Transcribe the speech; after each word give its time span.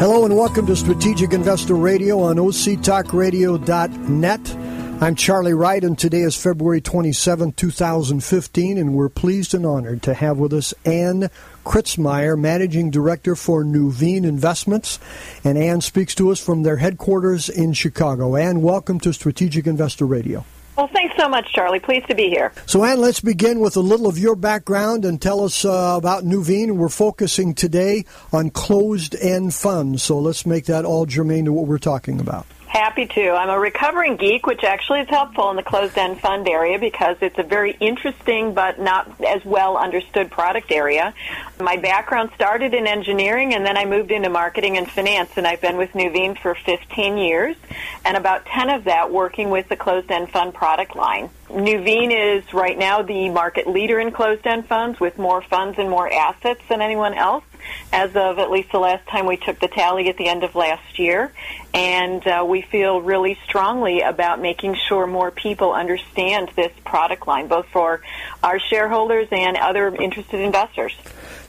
Hello 0.00 0.24
and 0.24 0.34
welcome 0.34 0.64
to 0.64 0.74
Strategic 0.74 1.34
Investor 1.34 1.74
Radio 1.74 2.20
on 2.20 2.36
OCTalkRadio.net. 2.36 4.56
I'm 5.02 5.14
Charlie 5.14 5.52
Wright, 5.52 5.84
and 5.84 5.98
today 5.98 6.22
is 6.22 6.34
February 6.34 6.80
27, 6.80 7.52
2015, 7.52 8.78
and 8.78 8.94
we're 8.94 9.10
pleased 9.10 9.52
and 9.52 9.66
honored 9.66 10.02
to 10.04 10.14
have 10.14 10.38
with 10.38 10.54
us 10.54 10.72
Ann 10.86 11.28
Kritzmire, 11.66 12.38
Managing 12.38 12.90
Director 12.90 13.36
for 13.36 13.62
Nuveen 13.62 14.24
Investments. 14.24 14.98
And 15.44 15.58
Ann 15.58 15.82
speaks 15.82 16.14
to 16.14 16.30
us 16.30 16.42
from 16.42 16.62
their 16.62 16.78
headquarters 16.78 17.50
in 17.50 17.74
Chicago. 17.74 18.36
Ann, 18.36 18.62
welcome 18.62 19.00
to 19.00 19.12
Strategic 19.12 19.66
Investor 19.66 20.06
Radio. 20.06 20.46
Well, 20.80 20.88
thanks 20.94 21.14
so 21.18 21.28
much, 21.28 21.52
Charlie. 21.52 21.78
Pleased 21.78 22.08
to 22.08 22.14
be 22.14 22.30
here. 22.30 22.54
So, 22.64 22.82
Anne, 22.82 23.02
let's 23.02 23.20
begin 23.20 23.60
with 23.60 23.76
a 23.76 23.80
little 23.80 24.06
of 24.06 24.16
your 24.16 24.34
background 24.34 25.04
and 25.04 25.20
tell 25.20 25.44
us 25.44 25.62
uh, 25.62 25.94
about 25.98 26.24
Nuveen. 26.24 26.76
We're 26.76 26.88
focusing 26.88 27.52
today 27.52 28.06
on 28.32 28.48
closed 28.48 29.14
end 29.14 29.52
funds, 29.52 30.02
so 30.02 30.18
let's 30.18 30.46
make 30.46 30.64
that 30.64 30.86
all 30.86 31.04
germane 31.04 31.44
to 31.44 31.52
what 31.52 31.66
we're 31.66 31.76
talking 31.76 32.18
about. 32.18 32.46
Happy 32.70 33.04
to. 33.04 33.30
I'm 33.30 33.50
a 33.50 33.58
recovering 33.58 34.16
geek, 34.16 34.46
which 34.46 34.62
actually 34.62 35.00
is 35.00 35.08
helpful 35.08 35.50
in 35.50 35.56
the 35.56 35.62
closed 35.64 35.98
end 35.98 36.20
fund 36.20 36.46
area 36.46 36.78
because 36.78 37.16
it's 37.20 37.36
a 37.36 37.42
very 37.42 37.72
interesting 37.80 38.54
but 38.54 38.78
not 38.78 39.10
as 39.24 39.44
well 39.44 39.76
understood 39.76 40.30
product 40.30 40.70
area. 40.70 41.12
My 41.58 41.78
background 41.78 42.30
started 42.36 42.72
in 42.72 42.86
engineering 42.86 43.54
and 43.54 43.66
then 43.66 43.76
I 43.76 43.86
moved 43.86 44.12
into 44.12 44.30
marketing 44.30 44.76
and 44.76 44.88
finance 44.88 45.30
and 45.34 45.48
I've 45.48 45.60
been 45.60 45.78
with 45.78 45.90
Nuveen 45.94 46.38
for 46.38 46.54
15 46.54 47.18
years 47.18 47.56
and 48.04 48.16
about 48.16 48.46
10 48.46 48.70
of 48.70 48.84
that 48.84 49.10
working 49.10 49.50
with 49.50 49.68
the 49.68 49.76
closed 49.76 50.08
end 50.12 50.30
fund 50.30 50.54
product 50.54 50.94
line. 50.94 51.28
Nuveen 51.50 52.10
is 52.12 52.54
right 52.54 52.78
now 52.78 53.02
the 53.02 53.28
market 53.28 53.66
leader 53.66 53.98
in 53.98 54.12
closed 54.12 54.46
end 54.46 54.66
funds 54.66 55.00
with 55.00 55.18
more 55.18 55.42
funds 55.42 55.78
and 55.78 55.90
more 55.90 56.10
assets 56.10 56.60
than 56.68 56.80
anyone 56.80 57.14
else 57.14 57.44
as 57.92 58.14
of 58.14 58.38
at 58.38 58.50
least 58.50 58.70
the 58.72 58.78
last 58.78 59.06
time 59.08 59.26
we 59.26 59.36
took 59.36 59.58
the 59.58 59.68
tally 59.68 60.08
at 60.08 60.16
the 60.16 60.28
end 60.28 60.44
of 60.44 60.54
last 60.54 60.98
year. 60.98 61.32
And 61.74 62.24
uh, 62.26 62.44
we 62.48 62.62
feel 62.62 63.00
really 63.00 63.36
strongly 63.44 64.00
about 64.00 64.40
making 64.40 64.76
sure 64.88 65.06
more 65.06 65.30
people 65.30 65.72
understand 65.72 66.50
this 66.54 66.72
product 66.84 67.26
line, 67.26 67.48
both 67.48 67.66
for 67.72 68.00
our 68.42 68.58
shareholders 68.58 69.28
and 69.32 69.56
other 69.56 69.94
interested 69.94 70.40
investors. 70.40 70.94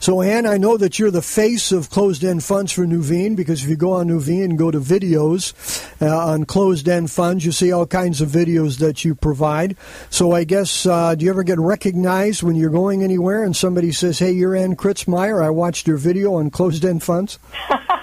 So, 0.00 0.22
Ann, 0.22 0.46
I 0.46 0.56
know 0.56 0.76
that 0.76 0.98
you're 0.98 1.10
the 1.10 1.22
face 1.22 1.72
of 1.72 1.90
closed-end 1.90 2.44
funds 2.44 2.72
for 2.72 2.86
Nuveen 2.86 3.36
because 3.36 3.62
if 3.64 3.70
you 3.70 3.76
go 3.76 3.92
on 3.92 4.08
Nuveen 4.08 4.44
and 4.44 4.58
go 4.58 4.70
to 4.70 4.80
videos 4.80 5.52
uh, 6.00 6.16
on 6.16 6.44
closed-end 6.44 7.10
funds, 7.10 7.44
you 7.44 7.52
see 7.52 7.72
all 7.72 7.86
kinds 7.86 8.20
of 8.20 8.28
videos 8.28 8.78
that 8.78 9.04
you 9.04 9.14
provide. 9.14 9.76
So, 10.10 10.32
I 10.32 10.44
guess, 10.44 10.86
uh, 10.86 11.14
do 11.14 11.24
you 11.24 11.30
ever 11.30 11.42
get 11.42 11.58
recognized 11.58 12.42
when 12.42 12.56
you're 12.56 12.70
going 12.70 13.02
anywhere 13.02 13.44
and 13.44 13.56
somebody 13.56 13.92
says, 13.92 14.18
"Hey, 14.18 14.32
you're 14.32 14.56
Ann 14.56 14.76
Kritzmire. 14.76 15.44
I 15.44 15.50
watched 15.50 15.86
your 15.86 15.96
video 15.96 16.34
on 16.34 16.50
closed-end 16.50 17.02
funds"? 17.02 17.38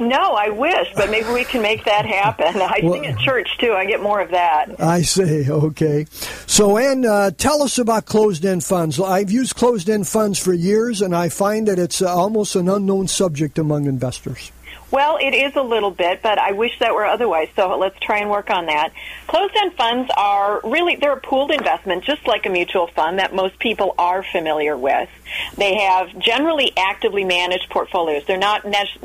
No, 0.00 0.34
I 0.34 0.50
wish, 0.50 0.92
but 0.94 1.10
maybe 1.10 1.28
we 1.30 1.44
can 1.44 1.60
make 1.60 1.84
that 1.84 2.06
happen. 2.06 2.60
I 2.60 2.80
well, 2.82 2.94
sing 2.94 3.06
at 3.06 3.18
church 3.18 3.48
too. 3.58 3.72
I 3.72 3.84
get 3.84 4.00
more 4.00 4.20
of 4.20 4.30
that. 4.30 4.80
I 4.80 5.02
say, 5.02 5.48
okay. 5.48 6.06
So, 6.46 6.78
Ann, 6.78 7.04
uh, 7.04 7.32
tell 7.32 7.62
us 7.62 7.78
about 7.78 8.06
closed-end 8.06 8.62
funds. 8.64 9.00
I've 9.00 9.30
used 9.30 9.56
closed-end 9.56 10.06
funds 10.06 10.38
for 10.38 10.52
years, 10.52 11.02
and 11.02 11.14
I 11.14 11.28
find 11.28 11.66
that 11.68 11.78
it's 11.78 12.00
uh, 12.00 12.14
almost 12.14 12.54
an 12.54 12.68
unknown 12.68 13.08
subject 13.08 13.58
among 13.58 13.86
investors. 13.86 14.52
Well, 14.90 15.18
it 15.20 15.34
is 15.34 15.54
a 15.54 15.62
little 15.62 15.90
bit, 15.90 16.22
but 16.22 16.38
I 16.38 16.52
wish 16.52 16.78
that 16.78 16.94
were 16.94 17.04
otherwise. 17.04 17.48
So 17.56 17.76
let's 17.76 17.98
try 18.00 18.20
and 18.20 18.30
work 18.30 18.48
on 18.48 18.66
that. 18.66 18.92
Closed-end 19.26 19.74
funds 19.74 20.10
are 20.16 20.60
really 20.64 20.96
they're 20.96 21.12
a 21.12 21.20
pooled 21.20 21.50
investment, 21.50 22.04
just 22.04 22.26
like 22.26 22.46
a 22.46 22.48
mutual 22.48 22.86
fund 22.86 23.18
that 23.18 23.34
most 23.34 23.58
people 23.58 23.94
are 23.98 24.22
familiar 24.22 24.76
with. 24.76 25.10
They 25.58 25.76
have 25.76 26.18
generally 26.18 26.72
actively 26.74 27.24
managed 27.24 27.68
portfolios. 27.68 28.24
They're 28.24 28.38
not 28.38 28.64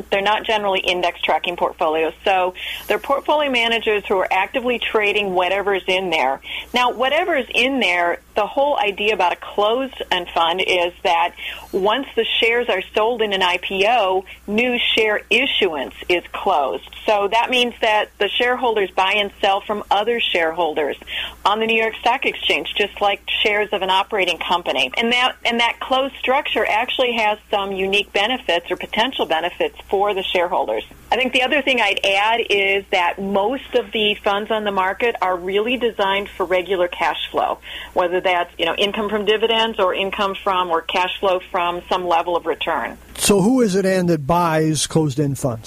they're 0.09 0.21
not 0.21 0.45
generally 0.45 0.79
index 0.79 1.21
tracking 1.21 1.57
portfolios. 1.57 2.13
So 2.23 2.53
they're 2.87 2.97
portfolio 2.97 3.51
managers 3.51 4.05
who 4.07 4.17
are 4.19 4.27
actively 4.31 4.79
trading 4.79 5.33
whatever's 5.33 5.83
in 5.87 6.09
there. 6.09 6.39
Now, 6.73 6.93
whatever 6.93 7.35
is 7.35 7.47
in 7.53 7.81
there, 7.81 8.21
the 8.35 8.47
whole 8.47 8.79
idea 8.79 9.13
about 9.13 9.33
a 9.33 9.35
closed-end 9.35 10.29
fund 10.33 10.61
is 10.65 10.93
that 11.03 11.35
once 11.73 12.07
the 12.15 12.25
shares 12.39 12.69
are 12.69 12.81
sold 12.95 13.21
in 13.21 13.33
an 13.33 13.41
IPO, 13.41 14.23
new 14.47 14.79
share 14.95 15.21
issuance 15.29 15.72
is 16.09 16.23
closed. 16.31 16.89
So 17.05 17.27
that 17.29 17.49
means 17.49 17.73
that 17.81 18.09
the 18.19 18.29
shareholders 18.29 18.91
buy 18.91 19.13
and 19.17 19.31
sell 19.41 19.61
from 19.61 19.83
other 19.91 20.19
shareholders 20.19 20.97
on 21.45 21.59
the 21.59 21.65
New 21.65 21.81
York 21.81 21.95
Stock 21.99 22.25
Exchange, 22.25 22.73
just 22.75 23.01
like 23.01 23.21
shares 23.41 23.69
of 23.71 23.81
an 23.81 23.89
operating 23.89 24.37
company. 24.37 24.91
And 24.97 25.11
that 25.11 25.35
and 25.45 25.59
that 25.59 25.79
closed 25.79 26.15
structure 26.15 26.65
actually 26.65 27.13
has 27.13 27.37
some 27.49 27.71
unique 27.71 28.11
benefits 28.13 28.69
or 28.71 28.77
potential 28.77 29.25
benefits 29.25 29.75
for 29.89 30.13
the 30.13 30.23
shareholders. 30.23 30.83
I 31.11 31.15
think 31.15 31.33
the 31.33 31.43
other 31.43 31.61
thing 31.61 31.79
I'd 31.79 32.03
add 32.03 32.41
is 32.49 32.85
that 32.91 33.21
most 33.21 33.75
of 33.75 33.91
the 33.91 34.15
funds 34.23 34.49
on 34.49 34.63
the 34.63 34.71
market 34.71 35.15
are 35.21 35.37
really 35.37 35.77
designed 35.77 36.29
for 36.29 36.45
regular 36.45 36.87
cash 36.87 37.29
flow, 37.29 37.59
whether 37.93 38.19
that's 38.21 38.51
you 38.57 38.65
know 38.65 38.75
income 38.75 39.09
from 39.09 39.25
dividends 39.25 39.79
or 39.79 39.93
income 39.93 40.35
from 40.35 40.69
or 40.69 40.81
cash 40.81 41.19
flow 41.19 41.39
from 41.51 41.81
some 41.89 42.07
level 42.07 42.35
of 42.35 42.45
return. 42.45 42.97
So 43.15 43.41
who 43.41 43.61
is 43.61 43.75
it, 43.75 43.85
Ann, 43.85 44.07
that 44.07 44.25
buys 44.27 44.87
closed-end 44.87 45.39
funds? 45.39 45.62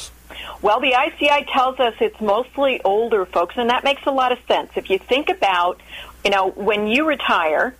Well, 0.63 0.81
the 0.81 0.95
ICI 0.95 1.47
tells 1.53 1.79
us 1.79 1.95
it's 2.01 2.21
mostly 2.21 2.81
older 2.83 3.27
folks, 3.27 3.55
and 3.57 3.71
that 3.71 3.85
makes 3.85 4.03
a 4.07 4.11
lot 4.11 4.33
of 4.33 4.39
sense. 4.49 4.71
If 4.77 4.91
you 4.91 4.99
think 4.99 5.29
about, 5.29 5.81
you 6.25 6.31
know, 6.31 6.51
when 6.51 6.87
you 6.87 7.07
retire, 7.07 7.75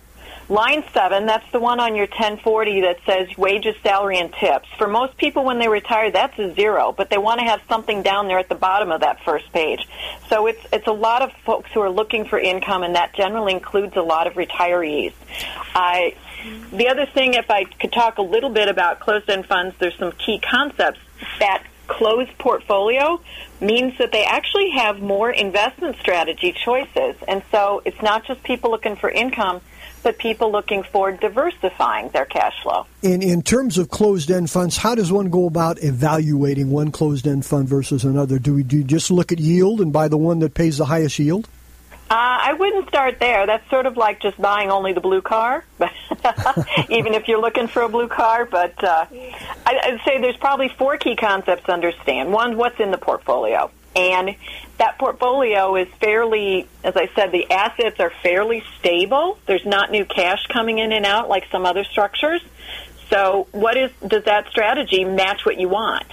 line 0.49 0.83
seven, 0.93 1.25
that's 1.25 1.49
the 1.51 1.59
one 1.59 1.79
on 1.79 1.95
your 1.95 2.05
1040 2.05 2.81
that 2.81 2.97
says 3.05 3.35
wages, 3.37 3.75
salary, 3.83 4.19
and 4.19 4.33
tips. 4.33 4.67
For 4.77 4.87
most 4.87 5.17
people, 5.17 5.43
when 5.43 5.59
they 5.59 5.67
retire, 5.67 6.11
that's 6.11 6.37
a 6.39 6.53
zero, 6.55 6.93
but 6.95 7.09
they 7.09 7.17
want 7.17 7.39
to 7.39 7.45
have 7.45 7.61
something 7.67 8.03
down 8.03 8.27
there 8.27 8.39
at 8.39 8.49
the 8.49 8.55
bottom 8.55 8.91
of 8.91 9.01
that 9.01 9.23
first 9.23 9.51
page. 9.51 9.85
So 10.29 10.47
it's 10.47 10.65
it's 10.71 10.87
a 10.87 10.93
lot 10.93 11.21
of 11.21 11.31
folks 11.45 11.71
who 11.73 11.81
are 11.81 11.89
looking 11.89 12.25
for 12.25 12.39
income, 12.39 12.83
and 12.83 12.95
that 12.95 13.13
generally 13.13 13.53
includes 13.53 13.95
a 13.95 14.01
lot 14.01 14.27
of 14.27 14.33
retirees. 14.33 15.13
I. 15.73 16.15
The 16.71 16.87
other 16.87 17.05
thing, 17.07 17.33
if 17.33 17.49
I 17.49 17.65
could 17.65 17.91
talk 17.91 18.19
a 18.19 18.21
little 18.21 18.51
bit 18.51 18.69
about 18.69 18.99
closed-end 18.99 19.47
funds, 19.47 19.75
there's 19.79 19.97
some 19.97 20.13
key 20.13 20.39
concepts 20.39 20.99
that 21.39 21.63
closed 21.87 22.37
portfolio 22.37 23.19
means 23.59 23.97
that 23.97 24.11
they 24.11 24.25
actually 24.25 24.71
have 24.71 24.99
more 24.99 25.31
investment 25.31 25.97
strategy 25.97 26.53
choices. 26.53 27.15
And 27.27 27.41
so 27.51 27.81
it's 27.85 28.01
not 28.01 28.25
just 28.25 28.43
people 28.43 28.71
looking 28.71 28.95
for 28.95 29.09
income, 29.09 29.61
but 30.03 30.17
people 30.17 30.51
looking 30.51 30.83
for 30.83 31.11
diversifying 31.11 32.09
their 32.09 32.25
cash 32.25 32.53
flow. 32.61 32.85
In, 33.01 33.21
in 33.21 33.41
terms 33.41 33.77
of 33.77 33.89
closed 33.89 34.31
end 34.31 34.49
funds, 34.49 34.77
how 34.77 34.95
does 34.95 35.11
one 35.11 35.29
go 35.29 35.47
about 35.47 35.83
evaluating 35.83 36.69
one 36.69 36.91
closed 36.91 37.27
end 37.27 37.45
fund 37.45 37.67
versus 37.67 38.05
another? 38.05 38.39
Do 38.39 38.53
we 38.53 38.63
do 38.63 38.77
you 38.77 38.83
just 38.83 39.11
look 39.11 39.31
at 39.31 39.39
yield 39.39 39.81
and 39.81 39.91
buy 39.91 40.07
the 40.07 40.17
one 40.17 40.39
that 40.39 40.53
pays 40.53 40.77
the 40.77 40.85
highest 40.85 41.19
yield? 41.19 41.47
Uh, 42.09 42.13
I 42.13 42.53
wouldn't 42.53 42.87
start 42.87 43.19
there. 43.19 43.45
That's 43.45 43.69
sort 43.69 43.85
of 43.85 43.97
like 43.97 44.21
just 44.21 44.41
buying 44.41 44.71
only 44.71 44.93
the 44.93 45.01
blue 45.01 45.21
car, 45.21 45.65
even 46.89 47.13
if 47.13 47.27
you're 47.27 47.41
looking 47.41 47.67
for 47.67 47.81
a 47.81 47.89
blue 47.89 48.07
car. 48.07 48.45
But 48.45 48.81
uh, 48.81 49.05
I'd 49.65 49.99
say 50.05 50.21
there's 50.21 50.37
probably 50.37 50.69
four 50.69 50.97
key 50.97 51.17
concepts 51.17 51.65
to 51.65 51.73
understand. 51.73 52.31
One, 52.31 52.55
what's 52.55 52.79
in 52.79 52.91
the 52.91 52.97
portfolio? 52.97 53.71
And 53.93 54.35
that 54.77 54.97
portfolio 54.99 55.75
is 55.75 55.87
fairly, 55.99 56.69
as 56.81 56.95
I 56.95 57.09
said, 57.13 57.33
the 57.33 57.51
assets 57.51 57.99
are 57.99 58.11
fairly 58.23 58.63
stable. 58.79 59.37
There's 59.45 59.65
not 59.65 59.91
new 59.91 60.05
cash 60.05 60.45
coming 60.47 60.77
in 60.77 60.93
and 60.93 61.05
out 61.05 61.27
like 61.27 61.45
some 61.51 61.65
other 61.65 61.83
structures. 61.83 62.41
So, 63.09 63.47
what 63.51 63.75
is 63.75 63.91
does 64.05 64.25
that 64.25 64.47
strategy 64.49 65.03
match 65.03 65.45
what 65.45 65.59
you 65.59 65.67
want? 65.69 66.05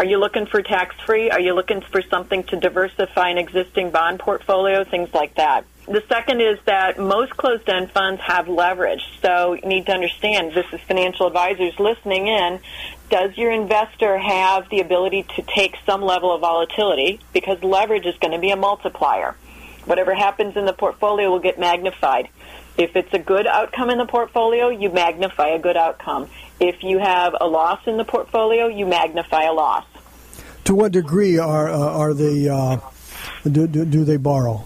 Are 0.00 0.06
you 0.06 0.16
looking 0.16 0.46
for 0.46 0.62
tax 0.62 0.96
free? 1.04 1.30
Are 1.30 1.40
you 1.40 1.52
looking 1.52 1.82
for 1.82 2.00
something 2.00 2.44
to 2.44 2.56
diversify 2.56 3.28
an 3.28 3.36
existing 3.36 3.90
bond 3.90 4.18
portfolio? 4.18 4.82
Things 4.82 5.12
like 5.12 5.34
that. 5.34 5.66
the 5.86 6.02
second 6.08 6.40
is 6.40 6.58
that 6.64 6.98
most 6.98 7.36
closed-end 7.36 7.90
funds 7.90 8.18
have 8.22 8.48
leverage. 8.48 9.02
So 9.20 9.52
you 9.52 9.68
need 9.68 9.84
to 9.84 9.92
understand 9.92 10.54
this 10.54 10.64
is 10.72 10.80
financial 10.88 11.26
advisors 11.26 11.78
listening 11.78 12.28
in. 12.28 12.60
Does 13.10 13.36
your 13.36 13.50
investor 13.50 14.16
have 14.16 14.70
the 14.70 14.80
ability 14.80 15.24
to 15.36 15.42
take 15.42 15.76
some 15.84 16.00
level 16.00 16.34
of 16.34 16.40
volatility? 16.40 17.20
Because 17.34 17.62
leverage 17.62 18.06
is 18.06 18.16
going 18.22 18.32
to 18.32 18.38
be 18.38 18.52
a 18.52 18.56
multiplier. 18.56 19.36
Whatever 19.84 20.14
happens 20.14 20.56
in 20.56 20.64
the 20.64 20.72
portfolio 20.72 21.30
will 21.30 21.40
get 21.40 21.58
magnified. 21.58 22.30
If 22.80 22.96
it's 22.96 23.12
a 23.12 23.18
good 23.18 23.46
outcome 23.46 23.90
in 23.90 23.98
the 23.98 24.06
portfolio, 24.06 24.70
you 24.70 24.88
magnify 24.88 25.48
a 25.48 25.58
good 25.58 25.76
outcome. 25.76 26.30
If 26.58 26.82
you 26.82 26.98
have 26.98 27.36
a 27.38 27.46
loss 27.46 27.86
in 27.86 27.98
the 27.98 28.06
portfolio, 28.06 28.68
you 28.68 28.86
magnify 28.86 29.42
a 29.42 29.52
loss. 29.52 29.84
To 30.64 30.74
what 30.74 30.92
degree 30.92 31.36
are 31.36 31.68
uh, 31.68 31.76
are 31.78 32.14
they 32.14 32.48
uh, 32.48 32.78
do, 33.44 33.66
do, 33.66 33.84
do 33.84 34.04
they 34.04 34.16
borrow? 34.16 34.64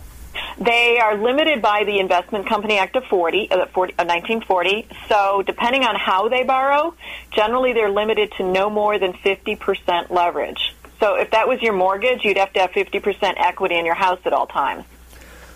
They 0.58 1.00
are 1.02 1.16
limited 1.16 1.61
by 1.61 1.82
the 1.82 1.99
Investment 1.99 2.46
Company 2.46 2.78
Act 2.78 2.94
of 2.94 3.02
40, 3.06 3.50
uh, 3.50 3.66
40 3.75 3.94
uh, 3.94 4.05
1940. 4.05 4.87
So, 5.08 5.43
depending 5.43 5.82
on 5.82 5.96
how 5.96 6.28
they 6.28 6.44
borrow, 6.44 6.94
generally 7.32 7.72
they're 7.72 7.90
limited 7.90 8.31
to 8.37 8.44
no 8.44 8.70
more 8.70 8.96
than 8.96 9.14
50% 9.14 10.11
leverage. 10.11 10.76
So, 11.00 11.16
if 11.16 11.32
that 11.32 11.49
was 11.49 11.61
your 11.61 11.72
mortgage, 11.72 12.25
you'd 12.25 12.38
have 12.38 12.52
to 12.52 12.61
have 12.61 12.70
50% 12.70 13.34
equity 13.38 13.76
in 13.76 13.84
your 13.84 13.96
house 13.96 14.20
at 14.25 14.32
all 14.32 14.46
times. 14.46 14.84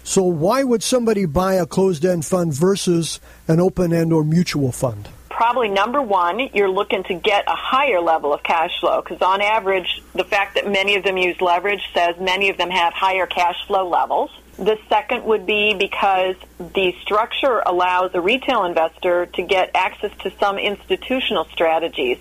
So, 0.08 0.22
why 0.22 0.64
would 0.64 0.82
somebody 0.82 1.26
buy 1.26 1.56
a 1.56 1.66
closed 1.66 2.02
end 2.02 2.24
fund 2.24 2.54
versus 2.54 3.20
an 3.46 3.60
open 3.60 3.92
end 3.92 4.10
or 4.10 4.24
mutual 4.24 4.72
fund? 4.72 5.06
Probably 5.28 5.68
number 5.68 6.00
one, 6.00 6.40
you're 6.54 6.70
looking 6.70 7.04
to 7.04 7.14
get 7.14 7.44
a 7.46 7.54
higher 7.54 8.00
level 8.00 8.32
of 8.32 8.42
cash 8.42 8.70
flow 8.80 9.02
because, 9.02 9.20
on 9.20 9.42
average, 9.42 10.02
the 10.14 10.24
fact 10.24 10.54
that 10.54 10.66
many 10.66 10.94
of 10.94 11.04
them 11.04 11.18
use 11.18 11.38
leverage 11.42 11.82
says 11.92 12.16
many 12.18 12.48
of 12.48 12.56
them 12.56 12.70
have 12.70 12.94
higher 12.94 13.26
cash 13.26 13.56
flow 13.66 13.86
levels. 13.86 14.30
The 14.56 14.78
second 14.88 15.24
would 15.24 15.44
be 15.44 15.74
because 15.74 16.36
the 16.58 16.94
structure 17.02 17.62
allows 17.66 18.12
a 18.14 18.20
retail 18.22 18.64
investor 18.64 19.26
to 19.26 19.42
get 19.42 19.72
access 19.74 20.12
to 20.22 20.32
some 20.40 20.56
institutional 20.58 21.44
strategies. 21.52 22.16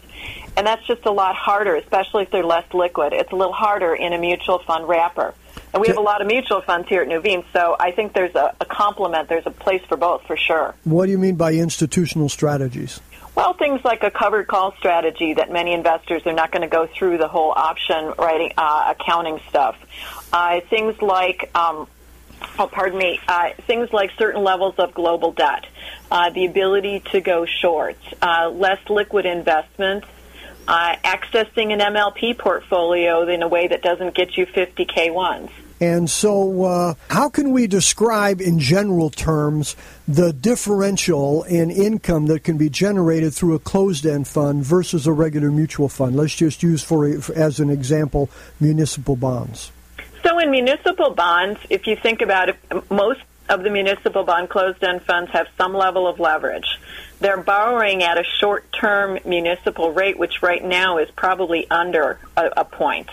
And 0.57 0.67
that's 0.67 0.85
just 0.87 1.05
a 1.05 1.11
lot 1.11 1.35
harder, 1.35 1.77
especially 1.77 2.23
if 2.23 2.31
they're 2.31 2.43
less 2.43 2.65
liquid. 2.73 3.13
It's 3.13 3.31
a 3.31 3.35
little 3.37 3.53
harder 3.53 3.95
in 3.95 4.11
a 4.11 4.17
mutual 4.17 4.59
fund 4.59 4.89
wrapper. 4.89 5.33
And 5.73 5.81
we 5.81 5.89
have 5.89 5.97
a 5.97 6.01
lot 6.01 6.21
of 6.21 6.27
mutual 6.27 6.61
funds 6.61 6.87
here 6.87 7.01
at 7.01 7.07
Nuveen, 7.07 7.43
so 7.53 7.75
I 7.79 7.91
think 7.91 8.13
there's 8.13 8.33
a, 8.35 8.55
a 8.59 8.65
complement. 8.65 9.29
There's 9.29 9.45
a 9.45 9.51
place 9.51 9.81
for 9.87 9.97
both, 9.97 10.23
for 10.25 10.37
sure. 10.37 10.73
What 10.85 11.05
do 11.05 11.11
you 11.11 11.17
mean 11.17 11.35
by 11.35 11.53
institutional 11.53 12.29
strategies? 12.29 12.99
Well, 13.35 13.53
things 13.53 13.81
like 13.83 14.01
a 14.01 14.09
covered 14.09 14.47
call 14.47 14.73
strategy 14.79 15.35
that 15.35 15.51
many 15.51 15.73
investors 15.73 16.23
are 16.25 16.33
not 16.33 16.51
going 16.51 16.63
to 16.63 16.67
go 16.67 16.87
through 16.87 17.19
the 17.19 17.27
whole 17.27 17.51
option 17.51 18.13
writing, 18.17 18.53
uh, 18.57 18.95
accounting 18.97 19.39
stuff. 19.49 19.77
Uh, 20.33 20.61
things 20.69 20.99
like 21.01 21.51
um, 21.53 21.87
oh, 22.59 22.67
pardon 22.67 22.97
me, 22.97 23.19
uh, 23.27 23.49
things 23.65 23.91
like 23.91 24.11
certain 24.17 24.43
levels 24.43 24.75
of 24.77 24.93
global 24.93 25.31
debt, 25.31 25.65
uh, 26.11 26.29
the 26.29 26.45
ability 26.45 27.01
to 27.11 27.21
go 27.21 27.45
short, 27.45 27.97
uh, 28.21 28.49
less 28.49 28.79
liquid 28.89 29.25
investments, 29.25 30.07
uh, 30.67 30.95
accessing 31.03 31.71
an 31.71 31.79
MLP 31.79 32.37
portfolio 32.37 33.27
in 33.27 33.41
a 33.41 33.47
way 33.47 33.67
that 33.67 33.81
doesn't 33.81 34.13
get 34.15 34.37
you 34.37 34.45
50 34.45 34.85
K-1s. 34.85 35.49
And 35.79 36.09
so, 36.09 36.63
uh, 36.63 36.93
how 37.09 37.29
can 37.29 37.51
we 37.51 37.67
describe 37.67 38.41
in 38.41 38.57
general 38.57 39.11
terms 39.11 39.75
the 40.07 40.33
differential 40.33 41.43
in 41.43 41.69
income 41.69 42.25
that 42.27 42.43
can 42.43 42.57
be 42.57 42.69
generated 42.69 43.33
through 43.33 43.53
a 43.53 43.59
closed 43.59 44.05
end 44.05 44.27
fund 44.27 44.63
versus 44.65 45.05
a 45.05 45.11
regular 45.11 45.51
mutual 45.51 45.87
fund? 45.87 46.15
Let's 46.15 46.33
just 46.33 46.63
use, 46.63 46.83
for 46.83 47.07
as 47.35 47.59
an 47.59 47.69
example, 47.69 48.29
municipal 48.59 49.15
bonds. 49.15 49.71
So 50.23 50.39
in 50.39 50.49
municipal 50.49 51.11
bonds, 51.11 51.59
if 51.69 51.85
you 51.85 51.95
think 51.95 52.21
about 52.21 52.49
it, 52.49 52.57
most 52.89 53.21
of 53.47 53.61
the 53.61 53.69
municipal 53.69 54.23
bond 54.23 54.49
closed-end 54.49 55.03
funds 55.03 55.31
have 55.31 55.47
some 55.57 55.73
level 55.73 56.07
of 56.07 56.19
leverage. 56.19 56.79
They're 57.19 57.37
borrowing 57.41 58.03
at 58.03 58.17
a 58.17 58.23
short-term 58.23 59.19
municipal 59.25 59.91
rate, 59.91 60.19
which 60.19 60.41
right 60.41 60.63
now 60.63 60.99
is 60.99 61.09
probably 61.11 61.69
under 61.69 62.19
a, 62.35 62.49
a 62.57 62.65
point. 62.65 63.09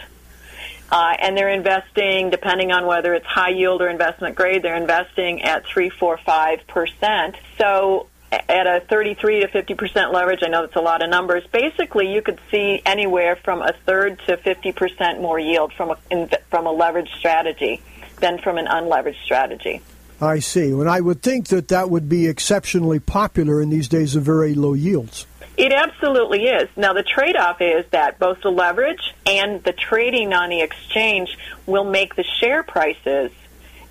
Uh, 0.90 1.16
and 1.18 1.36
they're 1.36 1.48
investing, 1.48 2.30
depending 2.30 2.70
on 2.70 2.86
whether 2.86 3.14
it's 3.14 3.26
high 3.26 3.48
yield 3.48 3.80
or 3.80 3.88
investment 3.88 4.36
grade, 4.36 4.62
they're 4.62 4.76
investing 4.76 5.42
at 5.42 5.66
three, 5.66 5.88
four, 5.88 6.18
five 6.18 6.66
percent. 6.66 7.36
So 7.58 8.08
at 8.30 8.66
a 8.66 8.80
33 8.88 9.40
to 9.40 9.48
50 9.48 9.74
percent 9.74 10.12
leverage, 10.12 10.40
I 10.42 10.48
know 10.48 10.62
that's 10.62 10.76
a 10.76 10.80
lot 10.80 11.02
of 11.02 11.10
numbers. 11.10 11.44
Basically, 11.50 12.12
you 12.12 12.22
could 12.22 12.38
see 12.50 12.82
anywhere 12.84 13.36
from 13.36 13.62
a 13.62 13.72
third 13.86 14.20
to 14.26 14.36
50 14.36 14.72
percent 14.72 15.20
more 15.20 15.38
yield 15.38 15.72
from 15.72 15.90
a 15.90 16.28
from 16.50 16.66
a 16.66 16.72
leveraged 16.72 17.16
strategy 17.18 17.82
than 18.20 18.38
from 18.38 18.58
an 18.58 18.66
unleveraged 18.66 19.22
strategy. 19.24 19.80
I 20.24 20.40
see. 20.40 20.70
And 20.70 20.88
I 20.88 21.00
would 21.00 21.22
think 21.22 21.48
that 21.48 21.68
that 21.68 21.90
would 21.90 22.08
be 22.08 22.26
exceptionally 22.26 23.00
popular 23.00 23.60
in 23.60 23.70
these 23.70 23.88
days 23.88 24.16
of 24.16 24.22
very 24.24 24.54
low 24.54 24.74
yields. 24.74 25.26
It 25.56 25.72
absolutely 25.72 26.46
is. 26.46 26.68
Now, 26.76 26.94
the 26.94 27.04
trade 27.04 27.36
off 27.36 27.60
is 27.60 27.84
that 27.90 28.18
both 28.18 28.40
the 28.42 28.50
leverage 28.50 29.14
and 29.24 29.62
the 29.62 29.72
trading 29.72 30.32
on 30.32 30.50
the 30.50 30.62
exchange 30.62 31.36
will 31.66 31.84
make 31.84 32.16
the 32.16 32.24
share 32.24 32.64
prices 32.64 33.30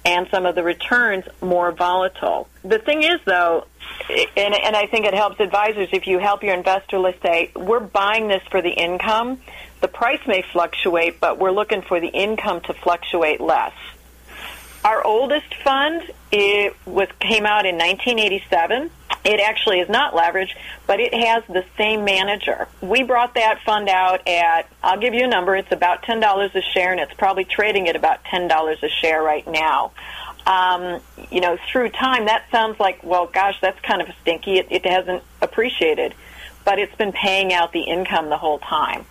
and 0.05 0.27
some 0.29 0.45
of 0.45 0.55
the 0.55 0.63
returns 0.63 1.23
more 1.41 1.71
volatile. 1.71 2.49
The 2.63 2.79
thing 2.79 3.03
is, 3.03 3.19
though, 3.25 3.67
and, 4.09 4.53
and 4.53 4.75
I 4.75 4.87
think 4.87 5.05
it 5.05 5.13
helps 5.13 5.39
advisors 5.39 5.89
if 5.93 6.07
you 6.07 6.19
help 6.19 6.43
your 6.43 6.53
investor, 6.53 6.99
let's 6.99 7.21
say, 7.21 7.51
we're 7.55 7.79
buying 7.79 8.27
this 8.27 8.43
for 8.51 8.61
the 8.61 8.71
income. 8.71 9.39
The 9.79 9.87
price 9.87 10.19
may 10.27 10.43
fluctuate, 10.51 11.21
but 11.21 11.39
we're 11.39 11.51
looking 11.51 11.81
for 11.81 12.01
the 12.01 12.07
income 12.07 12.61
to 12.61 12.73
fluctuate 12.73 13.39
less. 13.39 13.73
Our 14.83 15.05
oldest 15.05 15.53
fund 15.63 16.11
it 16.31 16.75
was 16.85 17.07
came 17.19 17.45
out 17.45 17.65
in 17.65 17.75
1987. 17.75 18.89
It 19.23 19.39
actually 19.39 19.79
is 19.79 19.87
not 19.87 20.13
leveraged, 20.13 20.51
but 20.85 20.99
it 20.99 21.13
has 21.13 21.43
the 21.47 21.63
same 21.77 22.03
manager. 22.03 22.67
We 22.81 23.03
brought 23.03 23.35
that 23.35 23.61
fund 23.65 23.87
out 23.87 24.27
at, 24.27 24.67
I'll 24.83 24.99
give 24.99 25.13
you 25.13 25.23
a 25.23 25.27
number, 25.27 25.55
it's 25.55 25.71
about 25.71 26.01
$10 26.01 26.55
a 26.55 26.61
share, 26.61 26.91
and 26.91 26.99
it's 26.99 27.13
probably 27.13 27.45
trading 27.45 27.87
at 27.87 27.95
about 27.95 28.25
$10 28.25 28.83
a 28.83 28.89
share 28.89 29.23
right 29.23 29.47
now 29.47 29.93
um, 30.45 31.01
you 31.31 31.41
know, 31.41 31.57
through 31.71 31.89
time, 31.89 32.25
that 32.25 32.45
sounds 32.51 32.79
like, 32.79 33.03
well, 33.03 33.27
gosh, 33.27 33.57
that's 33.61 33.79
kind 33.81 34.01
of 34.01 34.07
stinky. 34.21 34.57
It, 34.57 34.67
it 34.69 34.85
hasn't 34.85 35.23
appreciated, 35.41 36.13
but 36.65 36.79
it's 36.79 36.95
been 36.95 37.13
paying 37.13 37.53
out 37.53 37.71
the 37.71 37.81
income 37.81 38.29
the 38.29 38.37
whole 38.37 38.59
time. 38.59 39.05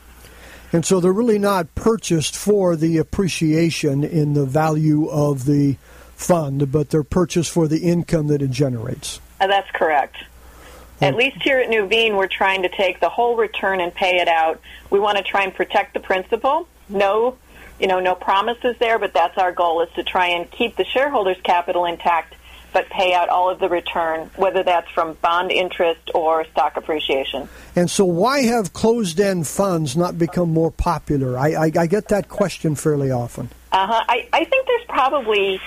And 0.72 0.84
so 0.84 1.00
they're 1.00 1.12
really 1.12 1.38
not 1.38 1.74
purchased 1.74 2.34
for 2.36 2.76
the 2.76 2.98
appreciation 2.98 4.04
in 4.04 4.32
the 4.32 4.46
value 4.46 5.08
of 5.08 5.44
the 5.44 5.76
fund, 6.14 6.72
but 6.72 6.90
they're 6.90 7.02
purchased 7.02 7.50
for 7.50 7.68
the 7.68 7.80
income 7.80 8.28
that 8.28 8.40
it 8.40 8.50
generates. 8.50 9.20
Uh, 9.40 9.48
that's 9.48 9.70
correct. 9.72 10.16
At 11.00 11.16
least 11.16 11.42
here 11.42 11.58
at 11.58 11.68
Nuveen, 11.68 12.16
we're 12.16 12.28
trying 12.28 12.62
to 12.62 12.68
take 12.68 13.00
the 13.00 13.08
whole 13.08 13.34
return 13.36 13.80
and 13.80 13.92
pay 13.92 14.20
it 14.20 14.28
out. 14.28 14.60
We 14.88 15.00
want 15.00 15.18
to 15.18 15.24
try 15.24 15.42
and 15.42 15.52
protect 15.52 15.94
the 15.94 16.00
principal. 16.00 16.68
No 16.88 17.36
you 17.82 17.88
know, 17.88 17.98
no 17.98 18.14
promises 18.14 18.76
there, 18.78 18.96
but 19.00 19.12
that's 19.12 19.36
our 19.38 19.50
goal 19.50 19.82
is 19.82 19.92
to 19.94 20.04
try 20.04 20.28
and 20.28 20.48
keep 20.48 20.76
the 20.76 20.84
shareholders' 20.84 21.38
capital 21.42 21.84
intact, 21.84 22.36
but 22.72 22.88
pay 22.90 23.14
out 23.14 23.28
all 23.28 23.50
of 23.50 23.58
the 23.58 23.68
return, 23.68 24.30
whether 24.36 24.62
that's 24.62 24.90
from 24.90 25.14
bond 25.14 25.50
interest 25.50 26.10
or 26.14 26.44
stock 26.46 26.76
appreciation. 26.76 27.48
And 27.76 27.90
so, 27.90 28.04
why 28.04 28.42
have 28.42 28.72
closed-end 28.72 29.46
funds 29.46 29.96
not 29.96 30.18
become 30.18 30.52
more 30.52 30.70
popular? 30.70 31.38
I, 31.38 31.48
I, 31.54 31.72
I 31.76 31.86
get 31.86 32.08
that 32.08 32.28
question 32.28 32.74
fairly 32.74 33.10
often. 33.10 33.48
Uh-huh. 33.72 34.04
I, 34.08 34.28
I 34.32 34.44
think 34.44 34.66
there's 34.66 34.84
probably 34.88 35.60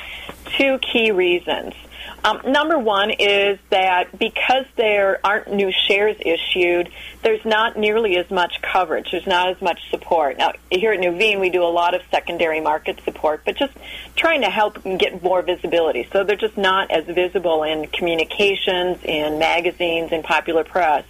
two 0.58 0.78
key 0.80 1.12
reasons. 1.12 1.74
Um, 2.26 2.42
number 2.48 2.80
one 2.80 3.12
is 3.12 3.60
that 3.70 4.18
because 4.18 4.66
there 4.78 5.20
aren't 5.24 5.54
new 5.54 5.72
shares 5.72 6.18
issued, 6.20 6.90
there's 7.22 7.46
not 7.46 7.78
nearly 7.78 8.18
as 8.18 8.32
much 8.32 8.64
coverage. 8.64 9.12
There's 9.12 9.28
not 9.28 9.50
as 9.50 9.62
much 9.62 9.92
support. 9.92 10.40
Now, 10.40 10.54
here 10.72 10.92
at 10.92 11.00
Nuveen, 11.00 11.40
we 11.40 11.52
do 11.52 11.62
a 11.62 11.70
lot 11.70 11.94
of 11.94 12.02
secondary 12.10 12.62
market 12.62 13.00
support, 13.06 13.44
but 13.46 13.56
just 13.58 13.74
trying 14.16 14.42
to 14.42 14.50
help 14.50 14.84
get 14.98 15.22
more 15.22 15.44
visibility. 15.44 16.08
So 16.12 16.24
they're 16.24 16.36
just 16.36 16.58
not 16.58 16.90
as 16.90 17.06
visible 17.06 17.62
in 17.62 17.86
communications, 17.90 19.04
in 19.04 19.38
magazines, 19.38 20.12
in 20.12 20.24
popular 20.24 20.64
press. 20.64 21.06